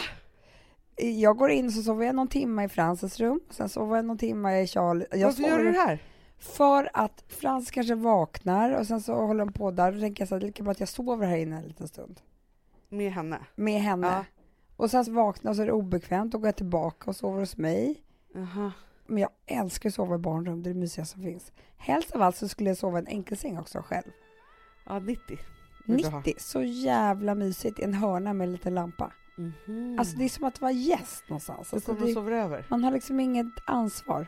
[0.95, 4.17] Jag går in så sover jag någon timme i Frances rum, sen sover jag någon
[4.17, 5.05] timme i Charlie.
[5.11, 5.99] Jag Varför gör du det här?
[6.39, 9.91] För att Frans kanske vaknar och sen så håller de på där.
[9.91, 11.63] Då tänker jag så här, det är lika bra att jag sover här inne en
[11.63, 12.21] liten stund.
[12.89, 13.39] Med henne?
[13.55, 14.07] Med henne.
[14.07, 14.25] Ja.
[14.75, 16.31] Och sen så vaknar och så är det obekvämt.
[16.31, 18.03] Då går jag tillbaka och sover hos mig.
[18.33, 18.71] Jaha.
[19.07, 21.51] Men jag älskar att sova i barnrum, det är det mysigaste som finns.
[21.77, 24.11] Helst av allt så skulle jag sova i en enkelsäng också själv.
[24.85, 25.37] Ja, 90.
[25.85, 26.17] vill du ha.
[26.17, 27.79] 90, så jävla mysigt.
[27.79, 29.11] En hörna med en liten lampa.
[29.37, 29.99] Mhm.
[29.99, 31.69] Alltså det är som att vara gäst någonstans.
[31.69, 32.65] Du Alltså, kommer och det, över?
[32.69, 34.27] man har liksom inget ansvar.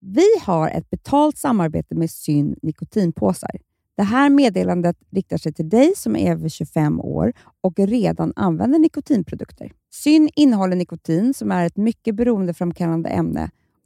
[0.00, 3.50] Vi har ett betalt samarbete med Syn nikotinpåsar.
[3.96, 8.78] Det här meddelandet riktar sig till dig som är över 25 år och redan använder
[8.78, 9.72] nikotinprodukter.
[9.94, 13.50] Syn innehåller nikotin som är ett mycket beroendeframkallande ämne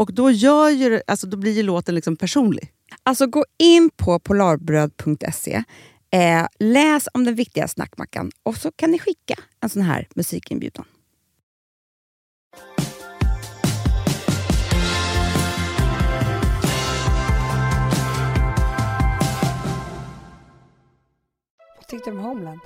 [0.00, 2.72] Och då, gör ju, alltså, då blir ju låten liksom personlig.
[3.02, 5.64] Alltså gå in på polarbröd.se,
[6.10, 10.84] eh, läs om den viktiga snackmackan och så kan ni skicka en sån här musikinbjudan.
[21.76, 22.60] Vad tyckte du om Homeland?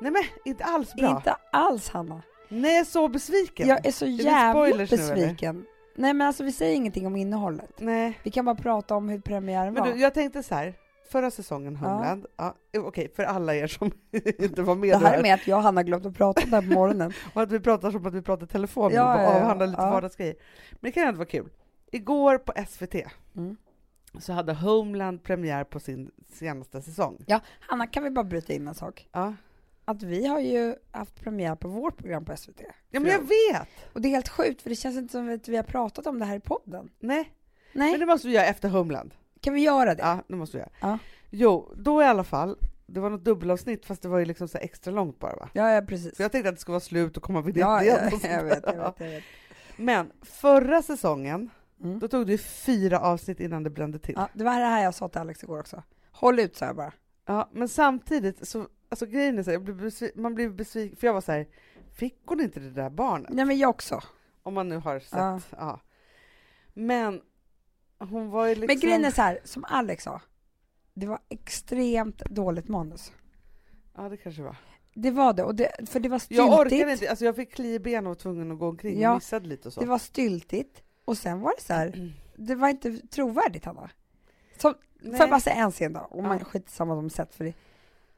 [0.00, 1.16] Nej men inte alls bra.
[1.16, 2.22] Inte alls Hanna.
[2.48, 3.68] Nej, jag är så besviken.
[3.68, 5.64] Jag är så jävla spoilers nu, besviken.
[5.94, 7.70] Nej men alltså vi säger ingenting om innehållet.
[7.78, 8.18] Nej.
[8.22, 9.92] Vi kan bara prata om hur premiären Men var.
[9.92, 10.74] du, jag tänkte så här,
[11.10, 11.88] förra säsongen Ja.
[11.88, 12.54] Homeland, ja.
[12.78, 13.90] okej för alla er som
[14.38, 16.40] inte var med det här där, är med att jag och Hanna glömt att prata
[16.40, 17.12] här på morgonen.
[17.34, 19.40] och att vi pratar som att vi pratar telefon Ja, och ja, ja.
[19.40, 19.90] avhandlar lite Ja.
[19.90, 20.34] vardagsgrejer.
[20.70, 21.48] Men det kan ändå vara kul.
[21.92, 22.94] Igår på SVT
[23.36, 23.56] Mm.
[24.20, 27.24] så hade Homeland premiär på sin senaste säsong.
[27.26, 29.08] Ja, Hanna kan vi bara bryta in en sak?
[29.12, 29.34] Ja,
[29.84, 32.60] Att vi har ju haft premiär på vårt program på SVT.
[32.90, 33.68] ja men jag vet!
[33.92, 36.18] Och det är helt sjukt för det känns inte som att vi har pratat om
[36.18, 36.90] det här i podden.
[37.00, 37.32] Nej,
[37.72, 39.14] Nej, men det måste vi göra efter Homeland.
[39.40, 40.02] kan vi göra det?
[40.02, 40.70] Ja, det måste vi göra.
[40.80, 40.98] Ja.
[41.30, 44.58] Jo, då i alla fall, det var något dubbelavsnitt fast det var ju liksom så
[44.58, 45.48] extra långt bara va?
[45.52, 46.16] Ja, ja precis.
[46.16, 48.22] För jag tänkte att det skulle vara slut och komma vid Ja, ja, jag vet,
[48.24, 48.64] jag vet,
[48.98, 49.24] jag vet.
[49.76, 51.50] Men förra säsongen,
[51.82, 51.98] Mm.
[51.98, 54.14] då tog det ju fyra avsnitt innan det brände till.
[54.16, 54.22] Ja.
[54.22, 55.82] Ja, det var det här jag sa till Alex igår också.
[56.12, 57.48] Håll ut sa jag bara.
[57.52, 61.06] men samtidigt, så, alltså grejen är så här, jag blev besvi- man blir besviken, för
[61.06, 61.46] jag var så här,
[61.94, 63.30] fick hon inte det där barnet?
[63.32, 64.02] Nej men jag också.
[64.42, 65.40] Om man nu har sett, Ja.
[65.50, 65.80] ja.
[66.74, 67.20] Men
[67.98, 68.66] hon var ju liksom...
[68.66, 70.20] Men grejen är så här, som Alex sa.
[70.94, 73.12] Det var extremt dåligt manus.
[73.96, 74.56] Ja, det kanske var.
[74.94, 76.38] Det var det, och det för det var styltigt.
[76.48, 78.94] Jag orkade inte, alltså jag fick kli i benen och var tvungen att gå omkring,
[79.00, 79.80] Ja, jag missade lite och så.
[79.80, 80.82] Det var styltigt.
[81.04, 83.90] Och sen var det så här, det var inte trovärdigt Hanna.
[84.56, 86.00] Som, får jag bara säga en scen då?
[86.00, 86.44] Om man Ja.
[86.44, 87.54] skiter samma de sett för det.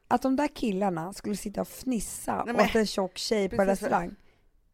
[0.07, 3.67] Att de där killarna skulle sitta och fnissa Nej, åt en tjock tjej på en
[3.67, 3.83] Precis.
[3.83, 4.15] restaurang.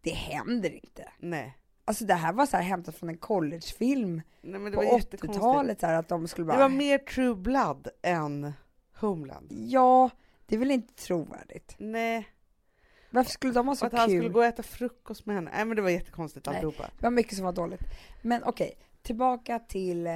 [0.01, 1.09] Det händer inte.
[1.19, 1.57] Nej.
[1.85, 4.93] Alltså det här var så här hämtat från en collegefilm Nej men det på var
[4.97, 5.43] jättekonstigt.
[5.43, 6.57] 80-talet så här att de skulle bara...
[6.57, 8.53] Det var mer true blood än
[8.95, 9.47] Homeland.
[9.51, 10.09] Ja,
[10.45, 11.75] det är väl inte trovärdigt.
[11.77, 12.27] Nej,
[13.09, 14.17] Varför skulle de ha och så att han kul?
[14.19, 15.51] skulle gå och äta frukost med henne.
[15.55, 16.55] Nej men det var jättekonstigt Nej.
[16.55, 16.83] alltihopa.
[16.97, 17.81] Det var mycket som var dåligt.
[18.21, 20.07] Men okej, tillbaka till...
[20.07, 20.13] Eh,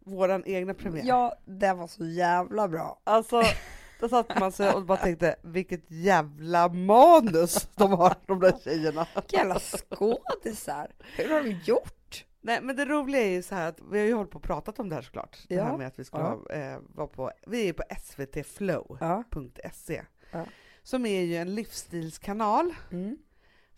[0.00, 1.04] Våran egna premiär.
[1.06, 3.00] ja, det var så jävla bra.
[3.04, 3.42] Alltså,
[4.00, 9.06] då satt man sig och bara tänkte, vilket jävla manus de har, de där tjejerna.
[9.14, 10.90] Vilka jävla skådisar.
[11.16, 12.24] Hur har de gjort?
[12.40, 14.44] Nej men det roliga är ju så här att vi har ju hållit på och
[14.44, 15.38] pratat om det här såklart.
[15.48, 15.64] Det Ja.
[15.64, 16.24] här med att vi ska Ja.
[16.48, 20.02] ha, eh, vara på, vi är på svtflow.se.
[20.32, 20.44] Ja.
[20.82, 23.18] Som är ju en livsstilskanal Mm.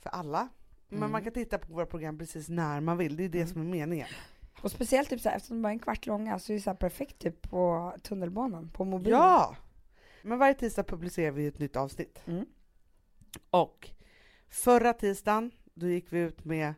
[0.02, 0.48] för alla.
[0.88, 1.12] Men Mm.
[1.12, 3.64] man kan titta på våra program precis när man vill, det är det som är
[3.64, 4.08] meningen.
[4.62, 6.60] Och speciellt typ så här, eftersom de bara är en kvart långa så är det
[6.62, 9.18] så perfekt typ på tunnelbanan, på mobilen.
[9.20, 9.56] Ja!
[10.22, 12.22] Men varje tisdag publicerar vi ett nytt avsnitt.
[12.26, 12.46] Mm.
[13.50, 13.90] Och
[14.48, 16.74] förra tisdagen, då gick vi ut med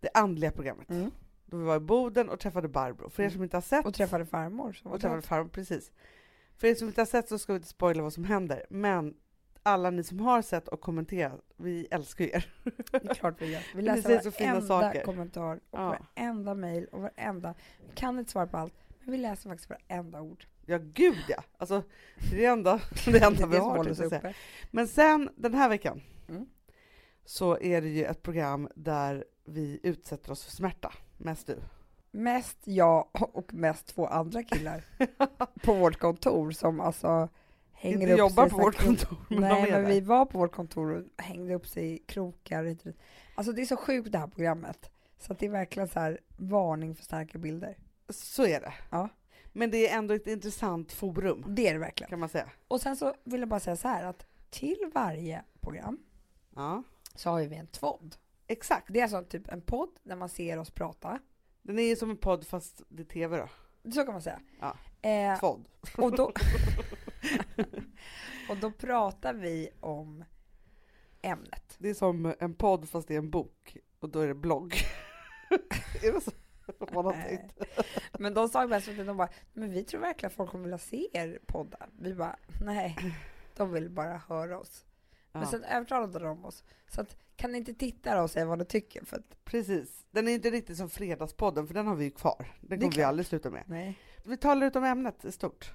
[0.00, 0.90] det andliga programmet.
[0.90, 1.10] Mm.
[1.46, 3.10] Då vi var i Boden och träffade Barbro.
[3.10, 3.34] För er Mm.
[3.34, 4.76] som inte har sett, Och träffade farmor.
[4.84, 5.92] Och träffade farmor, precis.
[6.56, 8.66] För er som inte har sett så ska vi inte spoila vad som händer.
[8.70, 9.14] Men
[9.62, 12.54] alla ni som har sett och kommenterat, vi älskar er.
[12.90, 13.62] Det klart vi gör.
[13.74, 15.04] Vi läser säger så fina varenda saker.
[15.04, 15.98] kommentar och Ja.
[16.16, 17.54] varenda mejl och varenda...
[17.88, 20.46] Vi kan inte svara på allt, men vi läser faktiskt varenda ord.
[20.66, 21.42] Ja, gud ja!
[21.58, 21.82] Alltså,
[22.30, 23.94] det är det enda, det enda vi det har.
[23.94, 24.06] säga.
[24.18, 24.34] uppe.
[24.70, 26.46] Men sen den här veckan Mm.
[27.24, 31.56] så är det ju ett program där vi utsätter oss för smärta, mest du.
[32.10, 34.84] Mest jag och mest två andra killar
[35.62, 37.28] på vårt kontor som alltså
[37.72, 40.52] hänger Inte upp jobbar sig på vårt kontor, men Nej, men vi var på vårt
[40.52, 42.76] kontor och hängde upp sig i krokar.
[43.34, 44.90] Alltså det är så sjukt det här programmet.
[45.18, 47.76] Så det är verkligen så här varning för starka bilder.
[48.08, 48.74] Så är det.
[48.90, 49.08] Ja.
[49.58, 52.10] Men det är ändå ett intressant forum, Det är det verkligen.
[52.10, 52.50] kan man säga.
[52.68, 55.98] Och sen så vill jag bara säga så här att till varje program
[56.56, 56.82] Ja,
[57.14, 58.16] så har vi en tvådd.
[58.46, 58.86] exakt.
[58.90, 61.18] Det är alltså typ en podd där man ser oss prata.
[61.62, 63.48] Den är ju som en podd fast det är tv då.
[63.92, 64.40] Så kan man säga.
[64.60, 64.76] Ja.
[65.10, 65.68] Eh, Tvådd.
[65.98, 66.24] och, då,
[68.50, 70.24] och då pratar vi om
[71.22, 71.74] ämnet.
[71.78, 74.74] Det är som en podd fast det är en bok och då är det blogg.
[76.02, 76.30] är det så?
[76.92, 77.62] Man har tänkt.
[78.18, 80.78] Men de sa bäst att de bara, men vi tror verkligen att folk kommer vilja
[80.78, 81.78] se er podda.
[81.98, 82.96] Vi bara, nej,
[83.56, 84.84] de vill bara höra oss.
[85.32, 85.48] Men Ja.
[85.48, 86.64] sen övertalade de oss.
[86.88, 89.04] Så att kan ni inte titta och säga vad ni tycker?
[89.04, 90.04] För att, Precis.
[90.10, 92.52] Den är inte riktigt som Fredagspodden, för den har vi ju kvar.
[92.60, 93.62] Den kommer vi aldrig sluta med.
[93.66, 93.98] nej.
[94.24, 95.74] Vi talar ut om ämnet i stort.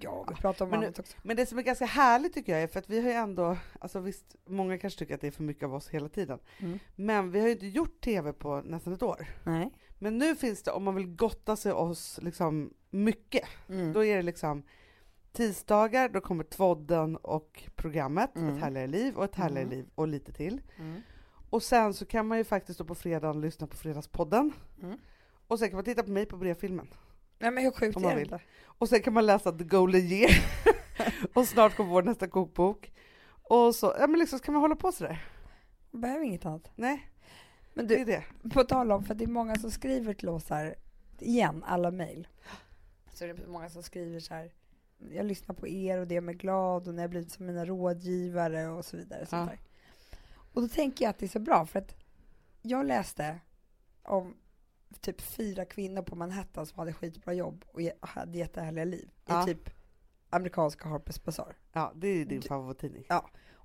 [0.00, 1.16] Ja, vi pratar om Men annat också.
[1.22, 3.56] Men det som är ganska härligt tycker jag är för att vi har ju ändå,
[3.80, 6.38] alltså visst, många kanske tycker att det är för mycket av oss hela tiden.
[6.58, 6.78] Mm.
[6.96, 9.26] Men vi har ju inte gjort tv på nästan ett år.
[9.44, 9.70] Nej.
[9.98, 13.92] Men nu finns det, om man vill gotta sig oss liksom mycket, Mm.
[13.92, 14.62] då är det liksom
[15.32, 18.54] tisdagar, då kommer Tvodden och programmet Mm.
[18.56, 19.74] Ett härligare liv och Ett härligare Mm.
[19.76, 20.60] liv och lite till.
[20.78, 21.00] Mm.
[21.50, 24.52] Och sen så kan man ju faktiskt då på fredagen lyssna på Fredagspodden.
[24.82, 24.98] Mm.
[25.48, 26.88] Och sen kan man titta på mig på brevfilmen.
[27.38, 28.24] Nej men hur sjukt Om är man vill.
[28.32, 28.40] inte?
[28.64, 30.30] Och sen kan man läsa The Golden Year.
[31.34, 32.92] och snart kommer vår nästa kokbok.
[33.28, 35.24] Och så, ja men liksom, ska man hålla på sådär?
[35.90, 36.70] Behöver inget annat.
[36.74, 37.10] Nej,
[37.78, 38.06] Men det du, är
[38.42, 38.48] det.
[38.50, 40.74] på tal om, för det är många som skriver till oss här,
[41.18, 42.28] igen, alla mejl.
[43.12, 44.52] Så är det många som skriver så här,
[45.10, 47.64] jag lyssnar på er och det gör mig glad och ni har blivit som mina
[47.64, 49.26] rådgivare och så vidare.
[49.26, 49.58] Sånt Ja.
[50.52, 51.94] Och då tänker jag att det är så bra för att
[52.62, 53.40] jag läste
[54.02, 54.36] om
[55.00, 59.42] typ fyra kvinnor på Manhattan som hade skitbra jobb och hade jättehärliga liv Ja.
[59.42, 59.70] i typ
[60.30, 61.56] amerikanska Harper's Bazaar.
[61.72, 63.04] Ja, det är din favorittidning.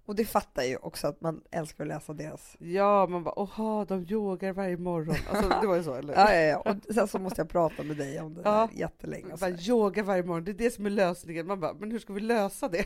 [0.05, 3.85] Och det fattar ju också att man älskar att läsa deras Ja, man bara åha,
[3.85, 5.15] de yogar varje morgon.
[5.29, 6.13] Alltså det var ju så, eller?
[6.17, 6.57] Ja, ja, ja.
[6.87, 8.69] Och sen så måste jag prata med dig om det Ja.
[8.73, 9.27] där jättelänge.
[9.27, 9.69] Bara sådär.
[9.69, 11.47] yoga varje morgon, det är det som är lösningen.
[11.47, 12.85] Man bara, men hur ska vi lösa det?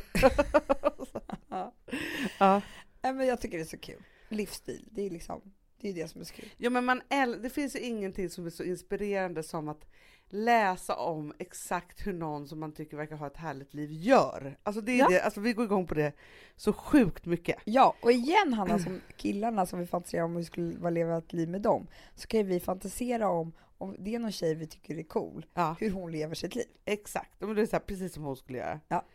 [1.49, 1.73] Ja.
[2.39, 2.62] ja.
[3.01, 4.03] Nej, men jag tycker det är så kul.
[4.30, 5.41] Livsstil, det är liksom,
[5.82, 6.49] det är det som är så kul.
[6.58, 9.86] ja, men man äl- det finns ju ingenting som är så inspirerande som att
[10.30, 14.58] läsa om exakt hur någon som man tycker verkar ha ett härligt liv gör.
[14.63, 15.08] Alltså, det är Ja.
[15.10, 16.13] det, alltså vi går igång på det
[16.56, 17.58] så sjukt mycket.
[17.66, 21.34] Ja, och igen Hanna, som killarna som vi fantiserar om hur vi skulle leva ett
[21.34, 24.68] liv med dem, så kan ju vi fantisera om, om det är någon tjej vi
[24.68, 25.76] tycker är cool, Ja.
[25.80, 26.66] hur hon lever sitt liv.
[26.86, 28.80] Exakt, men det är så här, precis som hon skulle göra.
[28.88, 29.06] Ja.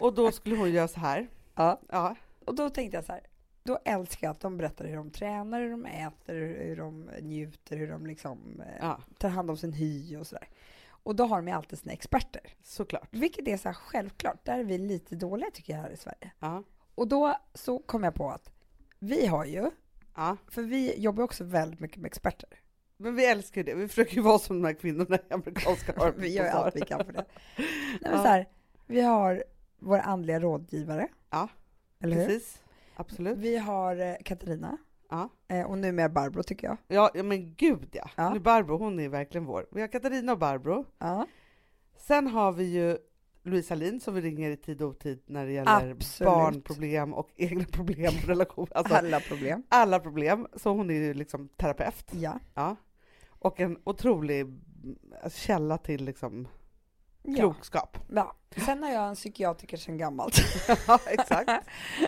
[0.00, 1.28] och då skulle hon göra så här.
[1.54, 1.80] Ja.
[1.88, 3.20] Ja, Och då tänkte jag så här,
[3.62, 7.76] då älskar jag att de berättar hur de tränar, hur de äter, hur de njuter,
[7.76, 10.48] hur de liksom eh, ja tar hand om sin hy och sådär.
[11.02, 12.40] Och då har de ju alltid sina experter.
[12.62, 13.08] såklart.
[13.10, 16.30] Vilket är så här självklart, där är vi lite dåliga tycker jag här i Sverige.
[16.38, 16.62] Ja,
[16.94, 18.52] Och då så kom jag på att
[18.98, 19.70] vi har ju,
[20.14, 20.36] ja.
[20.48, 22.48] för vi jobbar också väldigt mycket med experter.
[22.96, 23.74] Men vi älskar det.
[23.74, 26.80] Vi försöker ju vara som de här kvinnorna i amerikanska Harper's Vi gör allt vi
[26.80, 27.24] kan för det.
[27.56, 28.48] Nej, men så här,
[28.86, 29.44] vi har
[29.78, 31.08] våra andliga rådgivare.
[31.30, 31.48] Ja,
[32.00, 32.40] Eller hur?
[33.00, 33.38] Absolut.
[33.38, 34.78] Vi har eh, Katarina.
[35.10, 35.28] Ja.
[35.48, 36.76] Eh, och numera Barbro tycker jag.
[36.88, 38.10] Ja, ja men gud ja.
[38.16, 38.34] Ja.
[38.34, 39.66] Nu Barbro, hon är verkligen vår.
[39.70, 40.86] Vi har Katarina och Barbro.
[40.98, 41.26] Ja,
[41.96, 42.98] Sen har vi ju
[43.42, 46.32] Louise Hallin som vi ringer i tid och otid när det gäller Absolut.
[46.32, 48.66] barnproblem och egna problem och relation.
[48.74, 49.62] Alltså alla problem.
[49.68, 50.46] alla problem.
[50.56, 52.12] Så hon är ju liksom terapeut.
[52.12, 52.38] Ja.
[52.54, 52.76] Ja.
[53.28, 54.96] Och en otrolig mm,
[55.30, 56.48] källa till liksom.
[57.36, 57.98] Klokskap.
[58.08, 58.36] ja.
[58.66, 60.34] Sen har jag en psykiatriker sedan gammalt.
[60.86, 61.50] ja, exakt.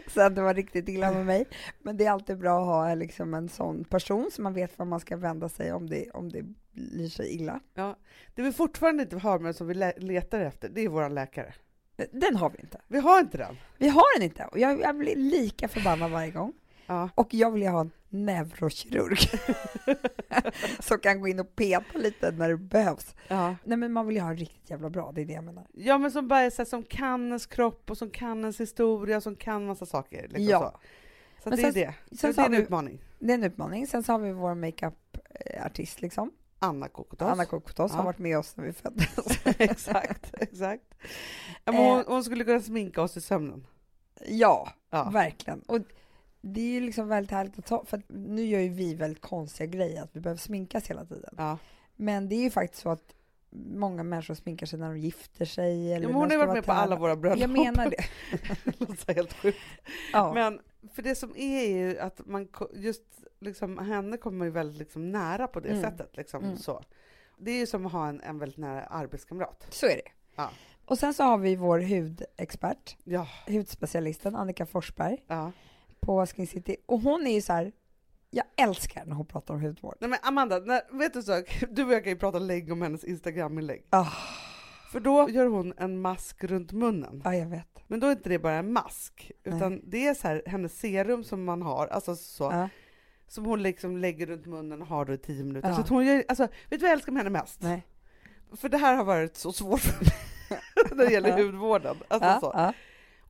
[0.08, 1.46] så att det var riktigt illa med mig.
[1.78, 4.86] Men det är alltid bra att ha liksom en sån person så man vet var
[4.86, 7.60] man ska vända sig om det, om det blir sig illa.
[8.34, 11.54] Det vi fortfarande inte har men som vi le- letar efter, det är vår läkare.
[12.12, 12.80] Den har vi inte.
[12.88, 13.56] Vi har inte den.
[13.78, 16.52] Vi har den inte och jag, jag blir lika förbannad varje gång.
[16.86, 17.08] Ja.
[17.14, 19.18] Och jag vill ha en neurokirurg
[20.80, 23.14] som kan gå in och peta lite när det behövs.
[23.28, 23.56] Ja.
[23.64, 25.66] Nej men man vill ju ha en riktigt jävla bra, det är det jag menar.
[25.72, 28.60] ja, men som bara är så här, som kan ens kropp och som kan ens
[28.60, 30.22] historia och som kan massa saker.
[30.22, 30.80] Liksom Ja.
[31.44, 31.94] Så, så det är sen- det.
[32.18, 33.00] sen Så det är en vi- utmaning.
[33.18, 33.86] Det är en utmaning.
[33.86, 36.30] Sen så har vi vår makeup-artist liksom.
[36.58, 37.28] Anna Kokotos.
[37.28, 37.96] Anna Kokotos Ja.
[37.96, 39.46] har varit med oss när vi föddes.
[39.58, 40.84] exakt, exakt.
[41.64, 41.94] Ja, men Eh.
[41.94, 43.66] hon, hon skulle kunna sminka oss i sömnen.
[44.26, 45.10] ja, Ja.
[45.12, 45.60] verkligen.
[45.62, 45.78] Och
[46.42, 49.66] det är ju liksom väldigt härligt att ta, för nu gör ju vi väldigt konstiga
[49.66, 51.34] grejer, att vi behöver sminkas hela tiden.
[51.36, 51.58] Ja.
[51.96, 53.14] Men det är ju faktiskt så att
[53.74, 55.92] många människor sminkar sig när de gifter sig.
[55.92, 57.40] Eller Ja, hon har ska varit med på alla våra bröllop.
[57.40, 58.04] Jag menar det.
[58.64, 59.58] det låter helt sjukt.
[60.12, 60.32] Ja.
[60.34, 60.60] Men
[60.94, 63.02] för det som är ju att man just
[63.40, 65.82] liksom, henne kommer ju väldigt liksom nära på det Mm.
[65.82, 66.16] sättet.
[66.16, 66.56] Liksom, Mm.
[66.56, 66.82] så.
[67.38, 69.66] Det är ju som att ha en, en väldigt nära arbetskamrat.
[69.70, 70.10] Så är det.
[70.36, 70.50] Ja.
[70.84, 75.52] Och sen så har vi vår hudexpert, Ja, hudspecialisten Annika Forsberg ja.
[76.02, 76.76] På Skin City.
[76.86, 77.72] Och hon är ju så här,
[78.30, 79.96] jag älskar när hon pratar om hudvård.
[80.00, 82.82] Nej men Amanda, när, vet du så, du och jag kan ju prata länge om
[82.82, 83.84] hennes Instagram-inlägg.
[83.90, 84.06] Ah,
[84.92, 87.22] För då gör hon en mask runt munnen.
[87.24, 87.68] ja, jag vet.
[87.86, 91.24] Men då är inte det bara en mask, utan det är så här hennes serum
[91.24, 92.68] som man har, alltså så, Ja.
[93.28, 95.68] som hon liksom lägger runt munnen och har då i tio minuter.
[95.68, 95.74] Ja.
[95.74, 97.62] Så att hon gör, alltså, vet du vad jag älskar med henne mest?
[97.62, 97.86] Nej.
[98.56, 100.12] För det här har varit så svårt för mig
[100.90, 101.96] när det gäller hudvården.
[102.08, 102.72] Alltså Ja, så.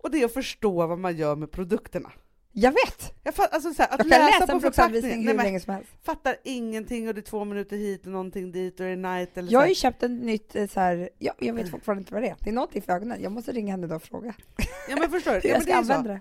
[0.03, 2.13] Och det är att förstå vad man gör med produkterna.
[2.55, 3.15] Jag vet!
[3.23, 5.75] Jag, fatt, alltså så här, att Jag kan läsa på en förpackningen, hur länge som
[5.75, 5.91] helst.
[6.03, 9.39] fattar ingenting och det är två minuter hit och någonting dit och det är night
[9.39, 12.15] eller Jag har ju köpt en nytt eh, så här, ja, jag vet fortfarande inte
[12.15, 12.37] vad det är.
[12.41, 13.23] Det är någonting för ögonen.
[13.23, 14.35] Jag måste ringa henne idag och fråga
[14.89, 15.37] Ja men förstår du?
[15.43, 16.21] hur Ja, jag men ska använda det.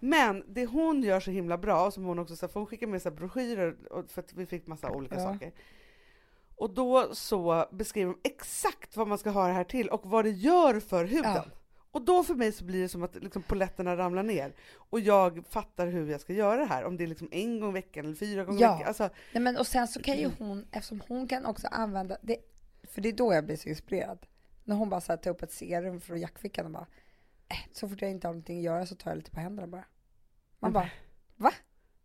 [0.00, 3.02] Men det hon gör så himla bra, som hon också sa, för hon skickar med
[3.02, 3.76] så broschyrer
[4.08, 5.20] för att vi fick massa olika Ja.
[5.32, 5.52] saker.
[6.56, 10.24] Och då så beskriver de exakt vad man ska ha det här till och vad
[10.24, 11.32] det gör för huden.
[11.34, 11.44] Ja.
[11.90, 15.44] Och då för mig så blir det som att liksom poletterna ramlar ner och jag
[15.48, 16.84] fattar hur jag ska göra det här.
[16.84, 18.72] Om det är liksom en gång i veckan eller fyra gånger i Ja.
[18.72, 18.88] veckan.
[18.88, 22.36] Alltså, Nej, men och sen så kan ju hon, eftersom hon kan också använda det,
[22.82, 24.26] för det är då jag blir så inspirerad.
[24.64, 26.86] När hon bara så här, tar upp ett serum från jackfickan och bara,
[27.48, 29.66] äh, så fort jag inte har någonting att göra så tar jag lite på händerna
[29.68, 29.84] bara.
[30.58, 30.90] Man bara,
[31.36, 31.52] va?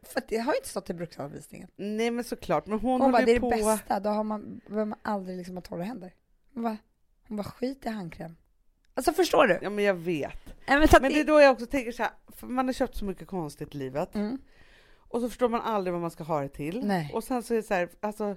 [0.02, 1.70] För det har ju inte stått i bruksanvisningen.
[1.76, 3.50] nej men såklart, men hon, Hon bara, det är på...
[3.50, 6.14] det bästa, då har man, behöver man aldrig liksom ha torra händer.
[6.54, 6.78] Hon bara,
[7.28, 8.36] hon bara, skit i handkräm.
[8.94, 9.60] Alltså förstår du?
[9.62, 10.46] Ja men jag vet.
[10.68, 12.96] Nej, men Men det är då jag också tänker så här, för man har köpt
[12.98, 14.16] så mycket konstigt i livet.
[14.16, 14.38] Mm.
[14.96, 16.86] Och så förstår man aldrig vad man ska ha det till.
[16.86, 17.12] Nej.
[17.14, 18.36] Och sen så är det så här, alltså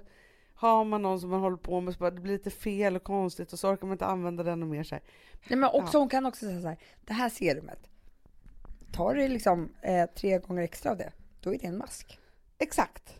[0.55, 3.03] har man någon som man håller på med så bara, det blir lite fel och
[3.03, 5.03] konstigt och så orkar man inte använda den och mer så här.
[5.49, 5.99] Nej, men också, Ja.
[5.99, 7.89] hon kan också säga så här, det här serumet,
[8.93, 12.19] tar du liksom eh, tre gånger extra av det, då är det en mask.
[12.57, 13.19] Exakt.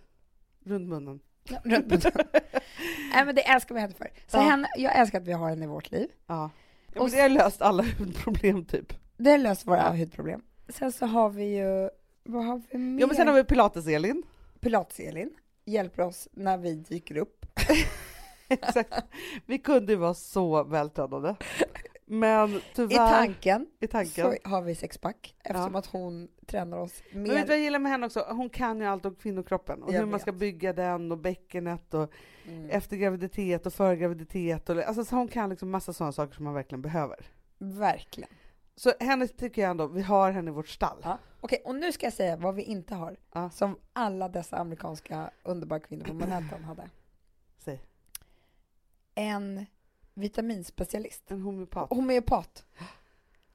[0.63, 1.19] Runt munnen.
[1.43, 2.27] Ja, runt munnen.
[3.13, 4.09] Nej men det älskar vi henne för.
[4.27, 4.41] Så Ja.
[4.41, 6.09] henne, jag älskar att vi har henne i vårt liv.
[6.27, 6.49] Ja.
[6.97, 8.93] Ja men det har löst alla hudproblem typ.
[9.17, 10.41] Det har löst våra hudproblem.
[10.69, 11.89] Sen så har vi ju,
[12.23, 13.01] vad har vi mer?
[13.01, 14.23] Ja men sen har vi Pilates-Elin.
[14.59, 15.29] Pilates-Elin,
[15.65, 17.45] hjälper oss när vi dyker upp.
[18.49, 18.93] Exakt.
[19.45, 21.35] Vi kunde ju vara så vältränade.
[22.09, 24.31] Men I tyvärr, tanken, i tanken.
[24.43, 27.53] så har vi sexpack eftersom att hon tränar oss Men vet du vad mer.
[27.55, 28.25] jag gillar med henne också?
[28.29, 30.39] Hon kan ju allt om kvinnokroppen och Jag hur man ska vet.
[30.39, 32.11] bygga den och bäckenet och
[32.47, 32.69] Mm.
[32.69, 34.69] efter graviditet och före graviditet.
[34.69, 37.25] Och, alltså, så hon kan liksom massa sådana saker som man verkligen behöver.
[37.57, 38.29] Verkligen.
[38.75, 40.97] Så henne tycker jag ändå, vi har henne i vårt stall.
[41.03, 41.17] Ja.
[41.41, 43.17] Okej, och nu ska jag säga vad vi inte har.
[43.33, 43.49] Ja.
[43.49, 46.89] Som alla dessa amerikanska underbara kvinnor på Manhattan hade.
[47.57, 47.81] Säg.
[49.15, 49.65] En
[50.17, 51.31] vitaminspecialist.
[51.31, 51.89] En homeopat.
[51.89, 52.65] Homeopat.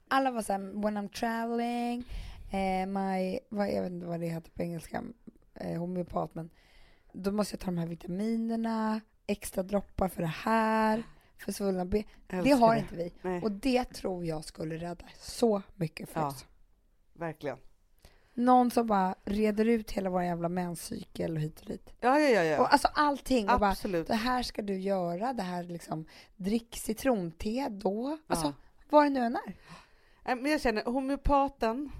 [0.08, 2.04] Alla var såhär, when I'm traveling,
[2.50, 5.02] eh, my, vad, jag vet inte vad det heter på engelska,
[5.54, 6.50] eh, homeopat, men
[7.12, 11.02] då måste jag ta de här vitaminerna, extra droppar för det här,
[11.38, 12.04] för svullna ben.
[12.26, 13.12] Det har inte vi.
[13.22, 16.26] Nej, Och det tror jag skulle rädda så mycket för Ja.
[16.28, 16.46] oss.
[17.12, 17.58] verkligen.
[18.34, 21.94] Någon som bara reder ut hela vår jävla menscykel och hit och dit.
[22.00, 22.42] Ja, ja, ja.
[22.44, 22.60] ja.
[22.60, 23.50] Och alltså allting.
[23.50, 24.06] Och bara, Absolut.
[24.06, 26.04] det här ska du göra, det här liksom,
[26.36, 28.18] drick citronte då.
[28.26, 28.52] Alltså, Ja.
[28.90, 30.36] vad det nu än är.
[30.36, 31.90] Men jag känner homeopaten,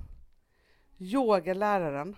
[0.98, 2.16] yogaläraren,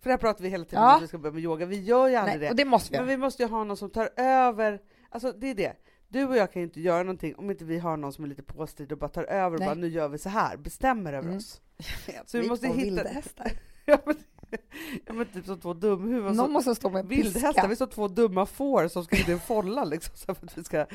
[0.00, 0.96] för det här pratar vi hela tiden om Ja.
[0.96, 1.66] att vi ska börja med yoga.
[1.66, 2.50] Vi gör ju aldrig Nej, det.
[2.50, 4.80] och det måste vi Men vi måste ju ha någon som tar över,
[5.10, 5.76] alltså det är det.
[6.08, 8.28] Du och jag kan ju inte göra någonting om inte vi har någon som är
[8.28, 9.68] lite påstridig och bara tar över och Nej.
[9.68, 11.36] bara nu gör vi så här, bestämmer över Mm.
[11.36, 11.60] oss.
[12.26, 13.52] Så vi måste två hitta- vildhästar.
[13.84, 14.16] Ja men,
[15.06, 16.36] ja, men typ som två dumhuvuden.
[16.36, 17.66] Någon måste stå med en vildhästar, piska.
[17.66, 20.46] vi är som två dumma får som ska in i en folla liksom, så för
[20.46, 20.86] att vi ska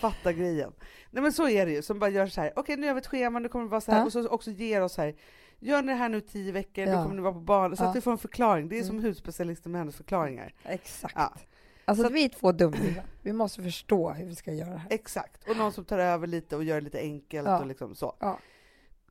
[0.00, 0.72] fatta grejen.
[1.10, 2.52] Nej men så är det ju, som bara gör så här.
[2.56, 4.04] okej nu gör vi ett schema, nu kommer det vara så här, Ja.
[4.04, 5.14] och så också ger oss så här,
[5.60, 7.02] gör ni det här nu tio veckor, då Ja.
[7.02, 7.88] kommer ni vara på barn, så Ja.
[7.88, 8.68] att vi får en förklaring.
[8.68, 9.04] Det är som Mm.
[9.04, 10.54] hudspecialisten med hennes förklaringar.
[10.64, 11.14] Exakt.
[11.16, 11.32] Ja.
[11.84, 13.04] Alltså Så att- vi är två dumhuvuden.
[13.22, 14.86] Vi måste förstå hur vi ska göra det här.
[14.90, 17.60] Exakt, och någon som tar över lite och gör det lite enkelt Ja.
[17.60, 18.16] och liksom så.
[18.20, 18.38] Ja.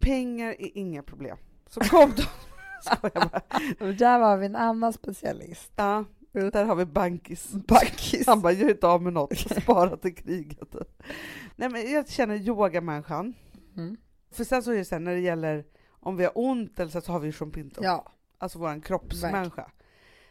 [0.03, 1.37] Pengar är inga problem.
[1.69, 2.23] Så kom då!
[3.97, 5.71] Där var vi en annan specialist.
[5.75, 7.51] Ja, där har vi bankis.
[7.51, 8.27] Backis.
[8.27, 10.75] Han bara, gör inte av med något, spara till kriget.
[11.55, 13.33] Nej men jag känner yogamänniskan.
[13.77, 13.97] Mm.
[14.31, 16.91] För sen så är det så här, när det gäller om vi har ont eller
[16.91, 17.83] så, så har vi ju Jean Pinto.
[17.83, 19.71] Ja, Alltså våran kroppsmänniska.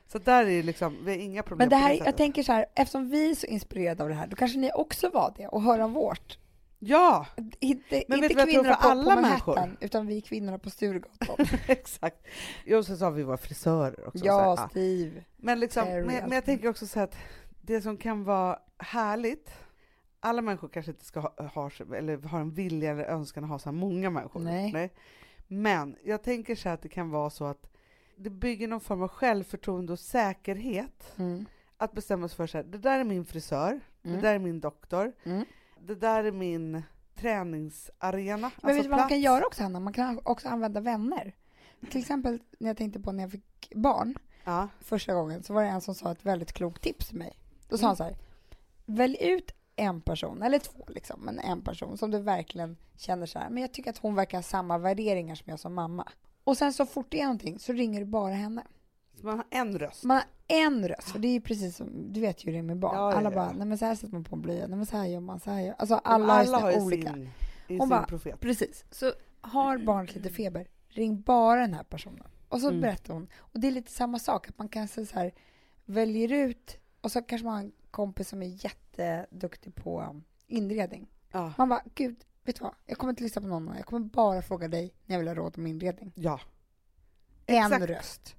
[0.06, 2.42] Så där är det liksom, vi har inga problem men det här, det jag tänker
[2.42, 5.34] så här, eftersom vi är så inspirerade av det här, då kanske ni också var
[5.36, 6.38] det och hör om vårt.
[6.84, 7.26] Ja,
[7.60, 9.76] Inte, Men inte kvinnorna på, alla på Manhattan, människor?
[9.84, 11.36] utan vi kvinnorna på Sturegatan.
[11.66, 12.16] exakt.
[12.66, 14.18] Sen så har vi våra frisörer också.
[14.18, 14.68] så ja, ja.
[14.70, 15.24] Steve.
[15.36, 17.16] Men, liksom, men, men jag tänker också så att
[17.60, 19.50] det som kan vara härligt,
[20.20, 23.58] alla människor kanske inte ska ha, ha, eller har en vilja eller önskan att ha
[23.58, 24.40] så här många människor.
[24.40, 24.90] Nej.
[25.48, 27.68] Men jag tänker så här att det kan vara så att
[28.16, 31.44] det bygger någon form av självförtroende och säkerhet Mm.
[31.76, 34.20] att bestämma sig för så här, det där är min frisör, det Mm.
[34.22, 35.44] där är min doktor, Mm.
[35.86, 36.82] Det där är min
[37.14, 38.36] träningsarena.
[38.36, 39.80] Men alltså vet du vad man kan göra också, Hanna?
[39.80, 41.32] Man kan också använda vänner.
[41.90, 44.14] Till exempel när jag tänkte på när jag fick barn
[44.44, 47.32] Ja, första gången så var det en som sa ett väldigt klokt tips till mig.
[47.68, 47.88] Då sa Mm.
[47.88, 48.16] han så här,
[48.86, 53.38] välj ut en person, eller två liksom, men en person som du verkligen känner så
[53.38, 56.08] här, men jag tycker att hon verkar ha samma värderingar som jag som mamma.
[56.44, 58.62] Och sen så fort det är någonting så ringer du bara henne.
[59.24, 60.04] Man har en röst.
[60.04, 62.76] Man har en röst, för det är ju precis som, du vet ju det med
[62.78, 62.94] barn.
[62.96, 63.34] Ja, alla ja.
[63.34, 65.20] bara, nej men så här sätter man på en blöja, nej men så här gör
[65.20, 67.12] man, så här gör Alltså alla, alla, har ju olika.
[67.12, 67.30] sin,
[67.68, 68.40] Hon sin bara, profet.
[68.40, 68.84] Precis.
[68.90, 72.26] Så har barnet lite feber, ring bara den här personen.
[72.48, 72.80] Och så Mm.
[72.80, 73.28] berättar hon.
[73.38, 75.32] Och det är lite samma sak, att man kanske så här
[75.84, 81.06] väljer ut och så kanske man har en kompis som är jätteduktig på um, inredning.
[81.32, 81.52] Ja.
[81.58, 82.74] Man bara, gud, vet du vad?
[82.86, 83.76] Jag kommer inte lyssna på någon annan.
[83.76, 86.12] Jag kommer bara fråga dig när jag vill ha råd om inredning.
[86.14, 86.40] ja,
[87.46, 87.84] En Exakt.
[87.84, 88.36] röst.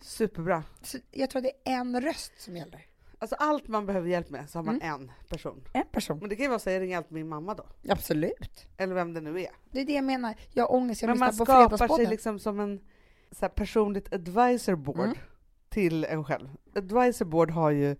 [0.00, 0.62] Superbra.
[0.82, 2.86] Så jag tror det är en röst som gäller.
[3.18, 5.00] Alltså allt man behöver hjälp med så har man Mm.
[5.00, 5.64] en person.
[5.72, 6.18] En person.
[6.18, 7.66] Men det kan ju vara så jag ringer alltid min mamma då.
[7.88, 8.66] Absolut.
[8.76, 9.50] Eller vem det nu är.
[9.70, 10.34] Det är det jag menar.
[10.52, 12.10] Jag har ångest, jag Men man lyssnar på skapar sig Fredagspodden.
[12.10, 12.80] liksom som en
[13.30, 15.16] så här, personligt advisor board Mm.
[15.68, 16.48] till en själv.
[16.74, 17.96] Advisor board har ju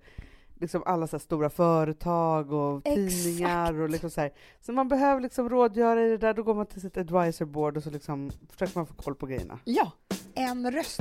[0.55, 4.31] liksom alla så här stora företag och tidningar och liksom så här.
[4.61, 7.77] Så man behöver liksom rådgöra i det där, då går man till sitt advisor board
[7.77, 9.59] och så liksom försöker man få koll på grejerna.
[9.65, 9.93] Ja,
[10.35, 11.01] en röst.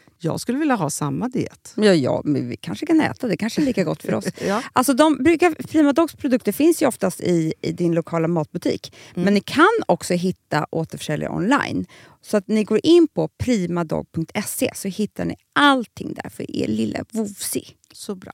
[0.23, 1.73] Jag skulle vilja ha samma diet.
[1.75, 3.37] Ja, ja, men vi kanske kan äta det.
[3.37, 4.25] kanske är lika gott för oss.
[4.47, 4.63] Ja.
[4.73, 8.95] Alltså de brukar, Prima Dogs produkter finns ju oftast i, i din lokala matbutik.
[9.13, 9.25] Mm.
[9.25, 11.85] Men ni kan också hitta återförsäljare online.
[12.21, 17.05] Så att ni går in på primadog.se så hittar ni allting där för er lilla
[17.11, 17.67] vovsi.
[17.93, 18.33] Så bra.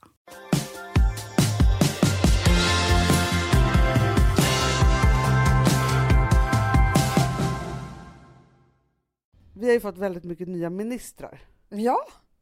[9.52, 11.40] Vi har ju fått väldigt mycket nya ministrar.
[11.68, 11.98] Ja.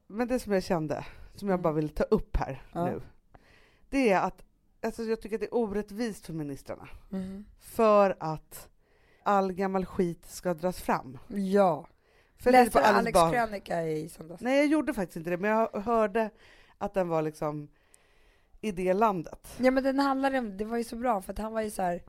[0.06, 2.84] Men det som jag kände, som jag bara vill ta upp här Ja.
[2.84, 3.02] nu,
[3.90, 4.42] det är att
[4.82, 6.88] alltså jag tycker att det är orättvist för ministrarna.
[7.12, 7.44] Mm.
[7.60, 8.68] För att
[9.22, 11.18] all gammal skit ska dras fram.
[11.28, 11.88] Ja.
[12.38, 14.42] För Läste på Alex Bah- krönika i söndags?
[14.42, 16.30] Nej, jag gjorde faktiskt inte det, men jag hörde
[16.78, 17.68] att den var liksom
[18.60, 19.54] i det landet.
[19.58, 21.70] Ja men den handlade om, det var ju så bra för att han var ju
[21.70, 22.02] så här.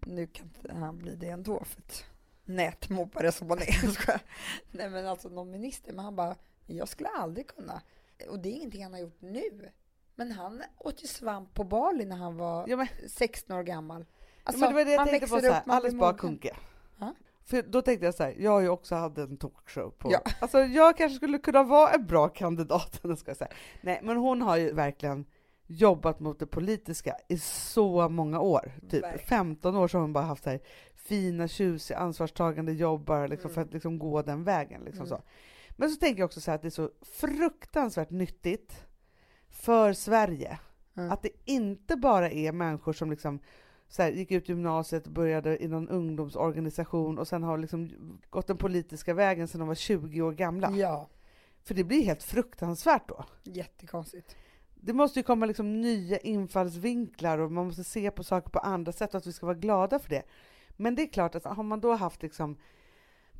[0.00, 2.04] nu kan inte han bli det ändå för att
[2.44, 4.20] nätmobbare som han är.
[4.70, 6.34] Nej men alltså någon minister, men han bara,
[6.66, 7.82] jag skulle aldrig kunna.
[8.28, 9.70] Och det är ingenting han har gjort nu.
[10.14, 14.04] Men han åt ju svamp på Bali när han var Ja, men, 16 år gammal.
[14.08, 16.12] ja, Alltså, men det var det jag tänkte på, så här, Alice Bah.
[16.16, 16.56] Kuhnke.
[16.98, 17.14] Ja.
[17.44, 20.12] För då tänkte jag så här, jag har ju också hade en talkshow på...
[20.12, 20.20] Ja.
[20.40, 23.50] Alltså jag kanske skulle kunna vara en bra kandidat, ska jag säga.
[23.80, 25.24] Nej, men hon har ju verkligen
[25.66, 28.72] jobbat mot det politiska i så många år.
[28.90, 29.26] Typ Verkligen.
[29.28, 30.60] 15 år så har hon bara haft så här
[30.94, 33.68] fina, tjusiga, ansvarstagande jobb bara liksom för Mm.
[33.68, 34.82] att liksom gå den vägen.
[34.84, 35.08] Liksom Mm.
[35.18, 35.22] så.
[35.76, 38.84] Men så tänker jag också så här att det är så fruktansvärt nyttigt
[39.50, 40.58] för Sverige
[40.96, 41.10] Mm.
[41.12, 43.38] att det inte bara är människor som liksom
[43.88, 47.90] så här, gick ut gymnasiet och började i någon ungdomsorganisation och sen har liksom
[48.30, 50.70] gått den politiska vägen sedan de var 20 år gamla.
[50.70, 51.08] Ja,
[51.62, 53.24] För det blir helt fruktansvärt då.
[53.42, 54.36] jättekonstigt.
[54.74, 58.92] Det måste ju komma liksom nya infallsvinklar och man måste se på saker på andra
[58.92, 60.22] sätt och att vi ska vara glada för det.
[60.76, 62.56] Men det är klart att har man då haft liksom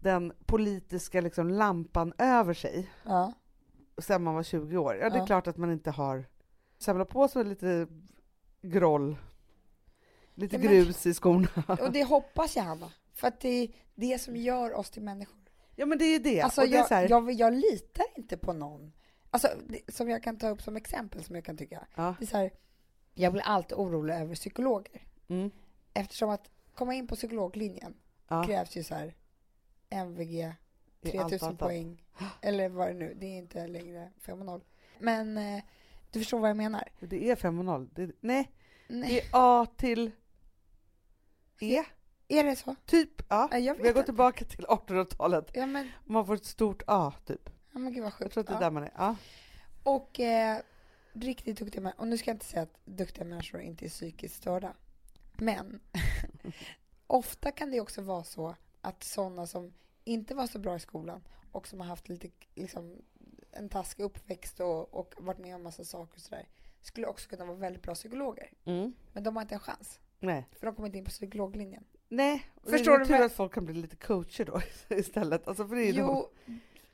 [0.05, 3.33] den politiska liksom lampan över sig Ja.
[3.99, 5.27] sedan man var 20 år, ja det är Ja.
[5.27, 6.25] klart att man inte har
[6.79, 7.87] samlat på sig lite
[8.63, 9.17] groll,
[10.35, 11.49] lite Ja, men- grus i skorna.
[11.81, 12.93] Och det hoppas jag Hanna.
[13.13, 15.39] För att det är det som gör oss till människor.
[15.77, 16.41] Ja men det är ju det.
[16.41, 18.93] Alltså och det är jag, så här, jag, jag litar inte på någon.
[19.31, 21.87] Alltså, det, som jag kan ta upp som exempel, som jag kan tycka.
[21.95, 22.51] ja, Det är så här,
[23.15, 25.03] jag blir alltid orolig över psykologer.
[25.29, 25.51] mm,
[25.95, 27.95] Eftersom att komma in på psykologlinjen
[28.29, 29.15] ja, krävs ju så här
[29.95, 31.59] MVG, i allt, 3000 allt, allt.
[31.59, 32.05] poäng.
[32.41, 34.65] Eller vad det nu, det är inte längre 5 och 0.
[34.99, 35.63] Men eh,
[36.11, 36.89] du förstår vad jag menar?
[37.01, 37.89] Det är 5 och 0.
[37.95, 38.51] Det, nej,
[38.89, 39.19] det Nej.
[39.19, 40.11] är A till
[41.61, 41.85] E.
[42.29, 42.75] Är det så?
[42.87, 43.59] Typ, ja.
[43.59, 45.51] Jag Vi har gått tillbaka till 1800-talet.
[45.55, 47.51] Ja men, Man får ett stort A, typ.
[47.73, 48.33] ja, men gud vad Jag sjukt.
[48.33, 48.61] tror att det är Ja.
[48.61, 48.93] där man är.
[48.97, 49.17] Ja.
[49.83, 50.59] Och eh,
[51.13, 54.35] riktigt duktiga människor, och nu ska jag inte säga att duktiga människor inte är psykiskt
[54.37, 54.75] störda.
[55.37, 55.81] Men
[57.07, 59.73] ofta kan det också vara så att sådana som
[60.05, 61.21] inte var så bra i skolan
[61.53, 62.97] och som har haft lite liksom,
[63.53, 66.49] en taskig uppväxt och, och varit med om massa saker och sådär
[66.81, 68.51] skulle också kunna vara väldigt bra psykologer.
[68.65, 68.93] Mm.
[69.13, 70.49] Men de har inte en chans, Nej.
[70.59, 71.85] för de kommer inte in på psykologlinjen.
[72.09, 74.61] Nej, Förstår det är du tur att folk kan bli lite coacher då
[74.97, 75.49] istället.
[75.49, 76.31] Alltså för det är de- Jo,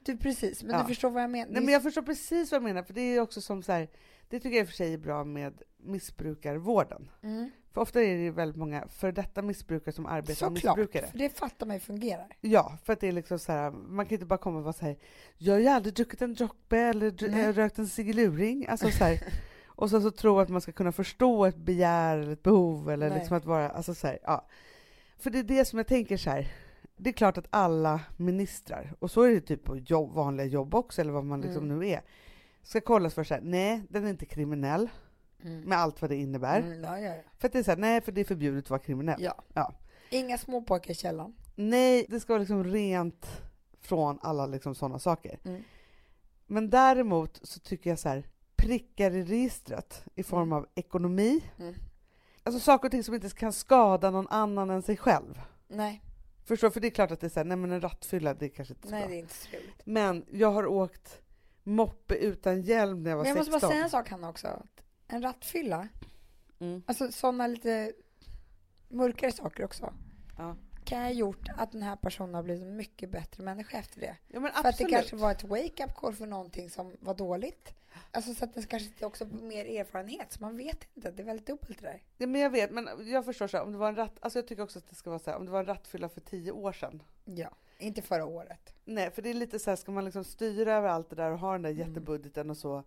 [0.04, 0.82] du precis, men Ja.
[0.82, 1.52] du förstår vad jag menar.
[1.52, 3.88] Nej, men jag förstår precis vad jag menar, för det är också som så här,
[4.28, 7.10] det tycker jag i och för sig är bra med missbrukarvården.
[7.22, 7.50] mm.
[7.72, 11.06] För ofta är det väldigt många för detta missbrukare som arbetar med Såklart, missbrukare.
[11.10, 12.26] för det fattar man ju fungerar.
[12.40, 14.72] Ja, för att det är liksom så här, man kan inte bara komma och vara
[14.72, 14.96] så här,
[15.38, 17.52] jag har ju aldrig druckit en droppe eller Nej.
[17.52, 18.66] rökt en cigaluring.
[18.68, 19.22] Alltså så här,
[19.66, 23.08] och så, så tro att man ska kunna förstå ett begär eller ett behov eller
[23.08, 23.18] Nej.
[23.18, 24.46] liksom att vara, alltså så här, ja.
[25.18, 26.48] För det är det som jag tänker så här,
[26.96, 30.74] det är klart att alla ministrar, och så är det typ på jobb, vanliga jobb
[30.74, 31.78] också, eller vad man liksom Mm.
[31.78, 32.02] nu är,
[32.62, 34.88] ska kollas för så här, nej, den är inte kriminell,
[35.44, 35.60] Mm.
[35.60, 36.60] med allt vad det innebär.
[36.60, 37.22] Mm, ja, ja, ja.
[37.38, 39.22] För att det är så här, nej, för det är förbjudet att vara kriminell.
[39.22, 39.34] ja.
[39.54, 39.74] Ja.
[40.10, 41.34] Inga småpojkar i källaren.
[41.54, 43.26] Nej, det ska vara liksom rent
[43.80, 45.38] från alla liksom sådana saker.
[45.44, 45.62] Mm.
[46.46, 48.24] Men däremot så tycker jag så här,
[48.56, 50.52] prickar i registret i form Mm.
[50.52, 51.74] av ekonomi, Mm.
[52.42, 55.40] alltså saker och ting som inte kan skada någon annan än sig själv.
[55.68, 56.02] Nej.
[56.44, 56.70] Förstår?
[56.70, 58.48] För det är klart att det är så här, nej men en rattfylla, det är
[58.48, 59.08] kanske inte så Nej, bra.
[59.10, 59.82] det är inte så trevligt.
[59.86, 61.20] Men jag har åkt
[61.62, 63.68] moppe utan hjälm när jag var Men jag måste 16.
[63.68, 64.62] bara säga en sak Hanna också.
[65.10, 65.88] En rattfylla,
[66.58, 66.82] Mm.
[66.86, 67.92] alltså sådana lite
[68.88, 69.94] mörkare saker också,
[70.38, 70.56] Ja.
[70.84, 74.16] kan ha gjort att den här personen har blivit en mycket bättre människa efter det.
[74.28, 74.92] ja, men För att det absolut.
[74.92, 77.74] kanske var ett wake-up call för någonting som var dåligt.
[78.10, 81.10] Alltså så att den kanske också får mer erfarenhet, så man vet inte.
[81.10, 82.02] Det är väldigt dubbelt det där.
[82.16, 84.38] Ja, men jag vet, men jag förstår så här, om det var en ratt, alltså
[84.38, 86.20] jag tycker också att det ska vara så här, om det var en rattfylla för
[86.20, 87.02] tio år sedan.
[87.24, 88.74] Ja, inte förra året.
[88.84, 91.30] Nej, för det är lite så här, ska man liksom styra över allt det där
[91.30, 91.88] och ha den där Mm.
[91.88, 92.84] jättebudgeten och så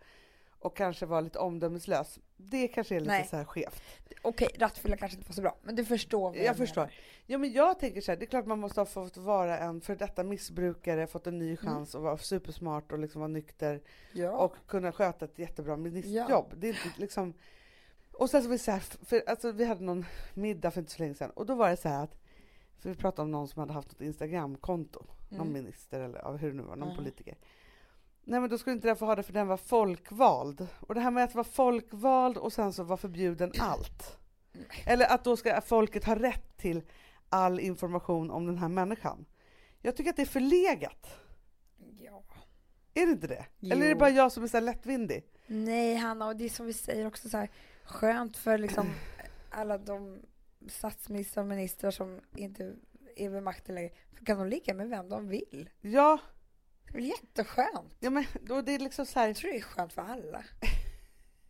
[0.65, 2.19] och kanske vara lite omdömeslös.
[2.37, 3.27] Det kanske är lite Nej.
[3.29, 3.81] så här skevt.
[4.21, 6.53] Okej, rattfylla kanske inte var så bra, men du förstår vad Jag menar.
[6.55, 6.89] förstår.
[7.25, 9.81] Ja, men jag tänker så här, det är klart man måste ha fått vara en
[9.81, 11.45] för detta missbrukare, fått en Mm.
[11.47, 13.81] ny chans och vara supersmart och liksom vara nykter
[14.13, 14.31] Ja.
[14.31, 16.29] och kunna sköta ett jättebra ministerjobb.
[16.49, 16.55] Ja.
[16.57, 17.33] Det är inte liksom...
[18.13, 20.91] Och sen så var det så här, för alltså vi hade någon middag för inte
[20.91, 22.15] så länge sedan och då var det så här att,
[22.79, 25.53] för vi pratade om någon som hade haft ett Instagramkonto, någon Mm.
[25.53, 26.97] minister eller hur det nu var, någon Mm.
[26.97, 27.37] politiker.
[28.25, 30.67] Nej men då skulle inte den få ha det för den var folkvald.
[30.79, 34.17] Och det här med att vara folkvald och sen så vara förbjuden allt.
[34.85, 36.81] Eller att då ska folket ha rätt till
[37.29, 39.25] all information om den här människan.
[39.81, 41.07] Jag tycker att det är förlegat.
[41.99, 42.23] ja.
[42.93, 43.45] Är det inte det?
[43.61, 43.97] Eller är det Jo.
[43.97, 45.23] bara jag som är så lättvindig?
[45.47, 47.49] Nej, Hanna, och det är som vi säger också så här,
[47.83, 48.87] skönt för liksom
[49.49, 50.21] alla de
[50.67, 52.75] statsministrar och ministrar som inte
[53.15, 53.91] är vid makten längre.
[54.17, 55.69] För kan de ligga med vem de vill?
[55.81, 56.17] Ja,
[56.85, 57.95] Det är väl jätteskönt?
[57.99, 60.43] ja men då det är liksom så här Jag tror det är skönt för alla.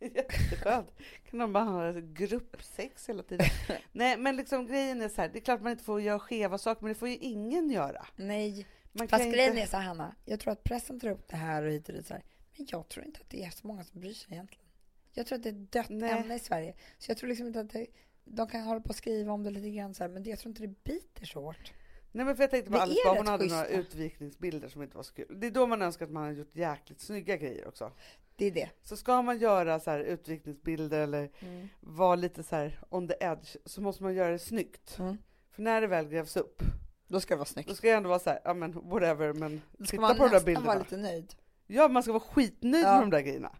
[0.00, 0.90] jätteskönt.
[1.30, 3.46] Kan de bara ha gruppsex hela tiden?
[3.92, 6.58] Nej men liksom grejen är så här, det är klart man inte får göra skeva
[6.58, 8.06] saker men det får ju ingen göra.
[8.16, 9.62] Nej, Man fast grejen inte...
[9.62, 10.14] är så här, Hanna.
[10.24, 12.22] Jag tror att pressen tar upp det här och hit och dit så här.
[12.56, 14.64] Men jag tror inte att det är så många som bryr sig egentligen.
[15.12, 16.10] Jag tror att det är ett dött Nej.
[16.10, 16.74] ämne i Sverige.
[16.98, 17.86] Så jag tror liksom inte att det,
[18.24, 20.50] de kan hålla på och skriva om det lite grann så här, men jag tror
[20.50, 21.72] inte det biter så hårt.
[22.16, 23.78] Nej men för jag tänkte på Det Alice är Bah, hon hade några schyssta.
[23.80, 25.40] utvikningsbilder som inte var så kul.
[25.40, 27.92] Det är då man önskar att man hade gjort jäkligt snygga grejer också.
[28.36, 28.70] Det är det.
[28.82, 31.68] Så ska man göra så här utvikningsbilder eller Mm.
[31.80, 34.98] vara lite så här on the edge så måste man göra det snyggt.
[34.98, 35.18] Mm.
[35.50, 36.62] För när det väl grävs upp,
[37.08, 37.68] Då ska det vara snyggt.
[37.68, 40.16] då ska jag ändå vara så här, ja men whatever, men Då ska titta man
[40.16, 40.78] på de där nästan vara bilderna.
[40.78, 41.34] lite nöjd.
[41.66, 42.92] Ja, man ska vara skitnöjd Ja.
[42.92, 43.52] med de där grejerna.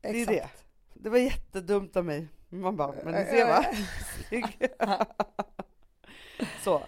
[0.00, 0.66] Det är Exakt.
[0.94, 1.00] det.
[1.02, 2.28] Det var jättedumt av mig.
[2.48, 3.64] Man bara, men ni ser va?
[6.64, 6.82] Så.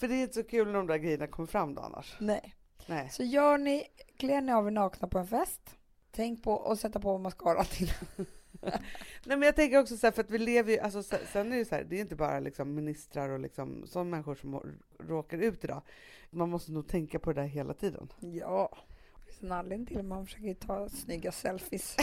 [0.00, 2.16] För det är inte så kul när de där grejerna kommer fram då annars.
[2.20, 2.54] Nej.
[2.86, 3.08] Nej.
[3.10, 3.86] Så gör ni,
[4.16, 5.76] klär ni av er nakna på en fest.
[6.10, 7.92] Tänk på att sätta på mascara till.
[9.24, 11.56] Nej men jag tänker också så här, för att vi lever ju, alltså sen, är
[11.56, 14.62] det så här, det är inte bara liksom ministrar och liksom sådana människor som
[14.98, 15.82] råkar ut idag.
[16.30, 18.12] Man måste nog tänka på det där hela tiden.
[18.20, 18.78] Ja.
[19.16, 21.96] Det finns en anledning till att man försöker ta snygga selfies.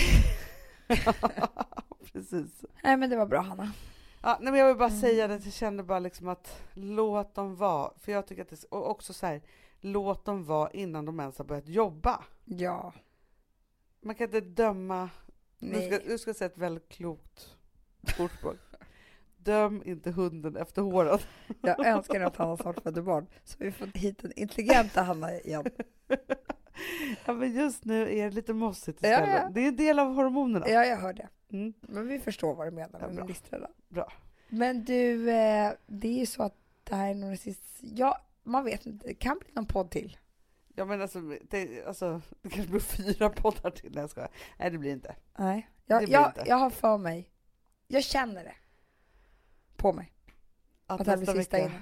[2.13, 2.65] Precis.
[2.83, 3.71] Nej men det var bra Hanna.
[4.27, 4.99] Ja, nej, men jag vill bara Mm.
[5.01, 7.91] säga det, jag kände bara liksom att låt dem vara.
[7.99, 9.41] För jag tycker att det, och också så här,
[9.79, 12.23] låt dem vara innan de ens har börjat jobba.
[12.45, 12.93] Ja.
[14.01, 15.09] Man kan inte döma,
[15.59, 15.91] nu Nej.
[15.91, 17.55] ska, nu ska jag säga ett väldigt klokt
[18.19, 18.55] ordspråk.
[19.37, 21.19] Döm inte hunden efter håren.
[21.61, 23.27] Jag önskar att Hanna snart födde barn.
[23.43, 25.65] Så vi får hit den intelligenta Hanna igen.
[27.25, 29.41] Ja, men just nu är det lite mossigt Ja, istället.
[29.43, 29.49] ja.
[29.53, 30.69] Det är en del av hormonerna.
[30.69, 31.27] Ja, jag hör det.
[31.51, 31.73] Mm.
[31.81, 33.23] Men vi förstår vad du menar Ja, med bra.
[33.25, 33.67] ministrarna.
[33.89, 34.13] Bra.
[34.49, 37.63] Men du, eh, det är ju så att det här är nog det sista.
[37.81, 39.07] Ja, man vet inte.
[39.07, 40.17] Det kan bli någon podd till.
[40.75, 43.91] Ja, men alltså, det, alltså, det kanske blir fyra poddar till.
[43.91, 44.29] Nej, jag skojar.
[44.57, 45.15] Nej, det blir inte.
[45.37, 45.69] Nej.
[45.85, 46.43] Jag, jag, inte.
[46.45, 47.31] jag har för mig.
[47.87, 48.55] Jag känner det.
[49.75, 50.13] På mig.
[50.85, 51.81] Att Att det här blir sista vecka innan.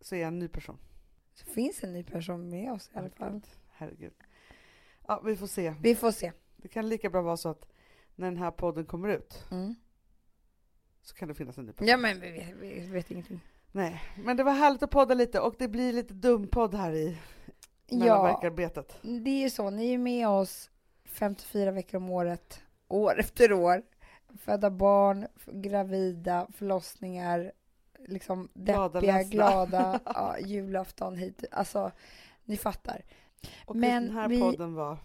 [0.00, 0.78] så är jag en ny person.
[1.34, 3.40] Så finns en ny person med oss i alla fall.
[3.68, 4.12] Herregud.
[5.06, 5.74] Ja, vi får se.
[5.80, 6.32] Vi får se.
[6.56, 7.66] Det kan lika bra vara så att
[8.14, 9.74] när den här podden kommer ut Mm.
[11.02, 11.88] så kan det finnas en ny person.
[11.88, 13.40] Ja, men vi vet, vi vet ingenting.
[13.72, 17.18] Nej, men det var härligt att podda lite och det blir lite dumpodd här i
[17.88, 18.98] Ja, mellanverkarbetet.
[19.02, 19.70] det är ju så.
[19.70, 20.70] Ni är med oss
[21.04, 23.82] 54 veckor om året, år efter år.
[24.38, 27.52] Föda barn, gravida, förlossningar,
[28.08, 29.30] liksom Glada, deppiga, ledsna.
[29.34, 31.44] glada, ja, julafton hit.
[31.50, 31.90] Alltså,
[32.44, 33.02] ni fattar.
[33.66, 34.98] Och Men den här vi- podden var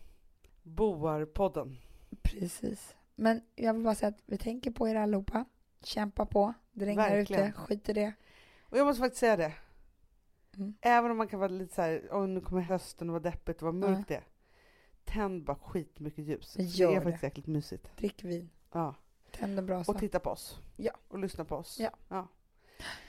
[0.64, 1.78] Boarpodden.
[2.22, 2.96] Precis.
[3.20, 5.46] Men jag vill bara säga att vi tänker på er allihopa.
[5.84, 6.54] Kämpa på.
[6.72, 7.52] Det regnar ute.
[7.52, 8.14] Skit i det.
[8.62, 9.54] Och jag måste faktiskt säga det.
[10.56, 10.74] Mm.
[10.82, 13.62] Även om man kan vara lite så här, åh nu kommer hösten och vad deppigt
[13.62, 14.24] och vad mörkt det är.
[15.04, 16.56] Tänd bara skitmycket ljus.
[16.58, 17.98] Gör det är faktiskt jäkligt mysigt.
[17.98, 18.50] Drick vin.
[18.72, 18.96] Ja.
[19.32, 19.92] Tänd en brasa.
[19.92, 20.60] Och titta på oss.
[20.78, 20.92] Ja.
[21.08, 21.80] Och lyssna på oss.
[22.10, 22.28] Ja.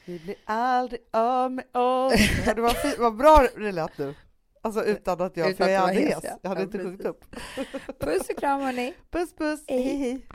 [0.04, 2.14] Vi blir aldrig av med oss.
[2.46, 2.72] Ja.
[2.98, 4.14] Vad bra det lät nu.
[4.62, 6.14] Alltså utan att jag, Utan för jag är hes.
[6.14, 6.38] hes, ja.
[6.42, 7.10] Jag hade Ja, inte sjungit precis.
[7.10, 8.00] upp.
[8.00, 8.94] Puss och kram hörni.
[9.10, 10.26] Puss puss, hej hej.